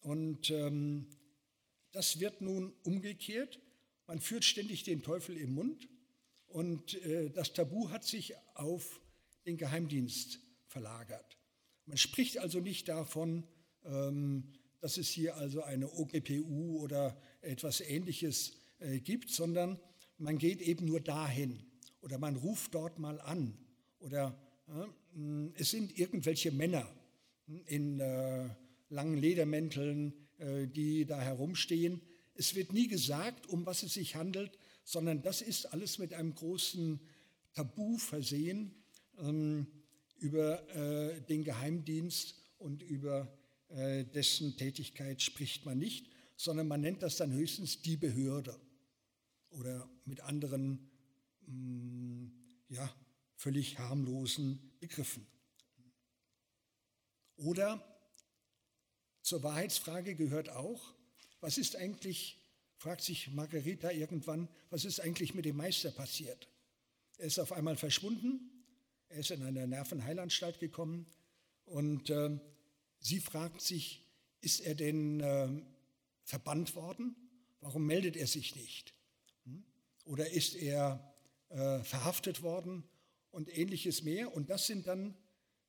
Und 0.01 0.51
ähm, 0.51 1.09
das 1.93 2.21
wird 2.21 2.41
nun 2.41 2.73
umgekehrt. 2.83 3.61
Man 4.07 4.21
führt 4.21 4.45
ständig 4.45 4.83
den 4.85 5.03
Teufel 5.03 5.37
im 5.37 5.55
Mund 5.55 5.89
und 6.49 6.99
das 7.35 7.53
Tabu 7.53 7.91
hat 7.91 8.05
sich 8.05 8.35
auf 8.55 9.01
den 9.47 9.57
Geheimdienst 9.57 10.41
verlagert. 10.67 11.40
Man 11.91 11.99
spricht 11.99 12.39
also 12.39 12.61
nicht 12.61 12.87
davon, 12.87 13.43
ähm, 13.85 14.45
dass 14.79 14.97
es 14.97 15.09
hier 15.09 15.37
also 15.37 15.65
eine 15.65 15.91
OGPU 15.91 16.79
oder 16.79 17.21
etwas 17.41 17.81
Ähnliches 17.81 18.53
gibt, 19.03 19.29
sondern 19.29 19.81
man 20.19 20.39
geht 20.39 20.61
eben 20.63 20.85
nur 20.85 21.01
dahin 21.01 21.59
oder 22.01 22.17
man 22.19 22.37
ruft 22.37 22.77
dort 22.77 23.01
mal 23.01 23.21
an 23.21 23.59
oder 23.99 24.39
äh, 24.69 25.49
es 25.55 25.73
sind 25.73 25.99
irgendwelche 25.99 26.53
Männer 26.53 26.89
in 27.67 27.99
äh, 27.99 28.49
langen 28.89 29.19
Ledermänteln, 29.19 30.15
äh, 30.39 30.69
die 30.69 31.07
da 31.07 31.21
herumstehen. 31.21 32.01
Es 32.35 32.55
wird 32.55 32.73
nie 32.73 32.87
gesagt, 32.87 33.49
um 33.49 33.67
was 33.67 33.83
es 33.83 33.95
sich 33.95 34.15
handelt, 34.15 34.57
sondern 34.85 35.23
das 35.23 35.43
ist 35.43 35.67
alles 35.73 35.99
mit 35.99 36.15
einem 36.15 36.37
großen 36.37 37.01
Tabu 37.53 37.99
versehen 37.99 38.77
ähm, 39.19 39.67
über 40.21 40.69
äh, 40.77 41.21
den 41.23 41.45
Geheimdienst 41.45 42.35
und 42.59 42.83
über 42.83 43.29
äh, 43.69 44.05
dessen 44.05 44.57
Tätigkeit 44.57 45.21
spricht 45.23 45.65
man 45.65 45.79
nicht, 45.79 46.11
sondern 46.37 46.69
man 46.69 46.81
nennt 46.81 47.03
das 47.03 47.17
dann 47.17 47.33
höchstens 47.33 47.83
die 47.83 47.97
Behörde 47.97 48.59
oder 49.51 49.89
mit 50.05 50.21
anderen 50.21 50.91
mm, 51.47 52.27
ja, 52.69 52.95
völlig 53.37 53.79
harmlosen 53.79 54.61
Begriffen. 54.81 55.27
Oder 57.37 57.83
zur 59.23 59.43
Wahrheitsfrage 59.43 60.15
gehört 60.15 60.51
auch, 60.51 60.95
was 61.41 61.57
ist 61.57 61.77
eigentlich, 61.77 62.39
fragt 62.77 63.03
sich 63.03 63.31
Margarita 63.33 63.91
irgendwann, 63.91 64.49
was 64.69 64.85
ist 64.85 65.01
eigentlich 65.01 65.35
mit 65.35 65.45
dem 65.47 65.57
Meister 65.57 65.91
passiert? 65.91 66.49
Er 67.17 67.27
ist 67.27 67.39
auf 67.39 67.53
einmal 67.53 67.77
verschwunden, 67.77 68.50
er 69.11 69.21
ist 69.21 69.31
in 69.31 69.43
eine 69.43 69.67
Nervenheilanstalt 69.67 70.59
gekommen 70.59 71.07
und 71.67 72.11
äh, 72.11 72.39
sie 72.99 73.21
fragt 73.21 73.61
sich, 73.61 74.05
ist 74.41 74.61
er 74.61 74.75
denn 74.75 75.21
äh, 75.21 75.49
verbannt 76.25 76.75
worden? 76.75 77.15
Warum 77.61 77.87
meldet 77.87 78.17
er 78.17 78.27
sich 78.27 78.57
nicht? 78.57 78.95
oder 80.11 80.29
ist 80.31 80.57
er 80.57 81.15
äh, 81.51 81.81
verhaftet 81.85 82.43
worden 82.43 82.83
und 83.31 83.57
ähnliches 83.57 84.03
mehr. 84.03 84.35
Und 84.35 84.51
das 84.51 84.67
sind 84.67 84.89
dann 84.89 85.15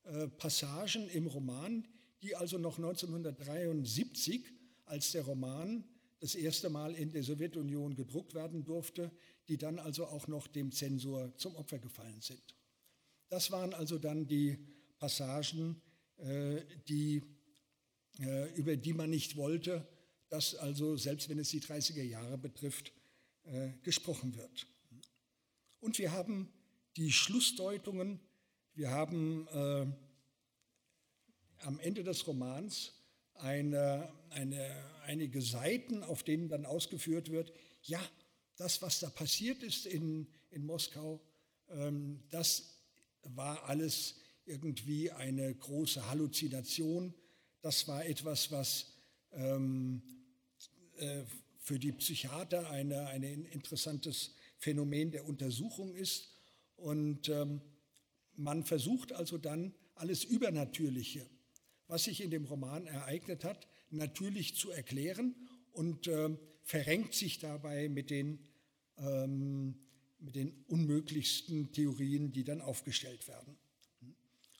äh, 0.02 0.26
Passagen 0.26 1.08
im 1.08 1.28
Roman, 1.28 1.86
die 2.22 2.34
also 2.34 2.58
noch 2.58 2.76
1973, 2.76 4.44
als 4.84 5.12
der 5.12 5.22
Roman 5.22 5.84
das 6.18 6.34
erste 6.34 6.70
Mal 6.70 6.94
in 6.94 7.12
der 7.12 7.22
Sowjetunion 7.22 7.94
gedruckt 7.94 8.34
werden 8.34 8.64
durfte, 8.64 9.12
die 9.48 9.58
dann 9.58 9.78
also 9.78 10.06
auch 10.06 10.26
noch 10.26 10.48
dem 10.48 10.72
Zensor 10.72 11.36
zum 11.36 11.54
Opfer 11.54 11.78
gefallen 11.78 12.20
sind. 12.20 12.56
Das 13.32 13.50
waren 13.50 13.72
also 13.72 13.96
dann 13.96 14.26
die 14.26 14.58
Passagen, 14.98 15.80
äh, 16.18 16.60
die, 16.86 17.22
äh, 18.20 18.52
über 18.52 18.76
die 18.76 18.92
man 18.92 19.08
nicht 19.08 19.38
wollte, 19.38 19.88
dass 20.28 20.54
also, 20.54 20.98
selbst 20.98 21.30
wenn 21.30 21.38
es 21.38 21.48
die 21.48 21.62
30er 21.62 22.02
Jahre 22.02 22.36
betrifft, 22.36 22.92
äh, 23.44 23.70
gesprochen 23.84 24.36
wird. 24.36 24.66
Und 25.80 25.98
wir 25.98 26.12
haben 26.12 26.52
die 26.98 27.10
Schlussdeutungen, 27.10 28.20
wir 28.74 28.90
haben 28.90 29.48
am 31.60 31.80
Ende 31.80 32.04
des 32.04 32.26
Romans 32.26 32.92
eine, 33.32 34.12
eine, 34.28 34.84
einige 35.04 35.40
Seiten, 35.40 36.02
auf 36.02 36.22
denen 36.22 36.50
dann 36.50 36.66
ausgeführt 36.66 37.30
wird, 37.30 37.50
ja, 37.82 38.02
das, 38.56 38.82
was 38.82 39.00
da 39.00 39.08
passiert 39.08 39.62
ist 39.62 39.86
in, 39.86 40.28
in 40.50 40.66
Moskau, 40.66 41.18
ähm, 41.70 42.22
das 42.28 42.81
war 43.24 43.64
alles 43.64 44.16
irgendwie 44.44 45.10
eine 45.10 45.54
große 45.54 46.08
Halluzination. 46.08 47.14
Das 47.60 47.86
war 47.88 48.04
etwas, 48.04 48.50
was 48.50 48.92
ähm, 49.32 50.02
äh, 50.96 51.22
für 51.58 51.78
die 51.78 51.92
Psychiater 51.92 52.70
eine, 52.70 53.06
ein 53.06 53.22
interessantes 53.22 54.34
Phänomen 54.58 55.12
der 55.12 55.26
Untersuchung 55.26 55.94
ist. 55.94 56.30
Und 56.76 57.28
ähm, 57.28 57.60
man 58.34 58.64
versucht 58.64 59.12
also 59.12 59.38
dann 59.38 59.74
alles 59.94 60.24
Übernatürliche, 60.24 61.24
was 61.86 62.04
sich 62.04 62.20
in 62.20 62.30
dem 62.30 62.44
Roman 62.44 62.86
ereignet 62.86 63.44
hat, 63.44 63.68
natürlich 63.90 64.56
zu 64.56 64.70
erklären 64.70 65.36
und 65.72 66.08
ähm, 66.08 66.38
verrenkt 66.64 67.14
sich 67.14 67.38
dabei 67.38 67.88
mit 67.88 68.10
den, 68.10 68.38
ähm, 68.98 69.81
mit 70.22 70.36
den 70.36 70.64
unmöglichsten 70.68 71.72
Theorien, 71.72 72.32
die 72.32 72.44
dann 72.44 72.60
aufgestellt 72.60 73.26
werden. 73.28 73.56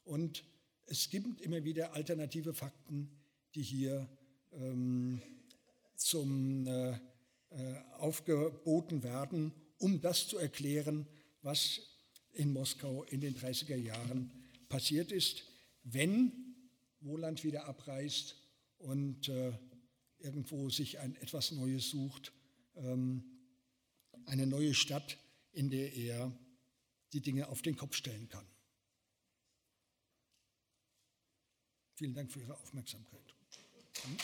Und 0.04 0.44
es 0.86 1.08
gibt 1.08 1.40
immer 1.40 1.64
wieder 1.64 1.94
alternative 1.94 2.52
Fakten, 2.52 3.10
die 3.54 3.62
hier 3.62 4.08
ähm, 4.52 5.22
zum, 5.96 6.66
äh, 6.66 6.90
äh, 6.90 6.96
aufgeboten 7.98 9.02
werden, 9.02 9.52
um 9.78 10.00
das 10.00 10.26
zu 10.28 10.38
erklären, 10.38 11.06
was 11.42 11.80
in 12.32 12.52
Moskau 12.52 13.04
in 13.04 13.20
den 13.20 13.34
30er 13.34 13.76
Jahren 13.76 14.30
passiert 14.68 15.12
ist, 15.12 15.44
wenn 15.84 16.32
Wohland 17.00 17.44
wieder 17.44 17.66
abreist 17.66 18.36
und 18.78 19.28
äh, 19.28 19.52
irgendwo 20.18 20.70
sich 20.70 20.98
ein 20.98 21.14
etwas 21.16 21.52
Neues 21.52 21.90
sucht, 21.90 22.32
ähm, 22.76 23.24
eine 24.26 24.46
neue 24.46 24.74
Stadt, 24.74 25.18
in 25.52 25.70
der 25.70 25.94
er 25.94 26.32
die 27.12 27.20
Dinge 27.20 27.48
auf 27.48 27.62
den 27.62 27.76
Kopf 27.76 27.94
stellen 27.94 28.28
kann. 28.28 28.46
Vielen 31.94 32.14
Dank 32.14 32.32
für 32.32 32.40
Ihre 32.40 32.54
Aufmerksamkeit. 32.54 33.34
Hm? 34.02 34.16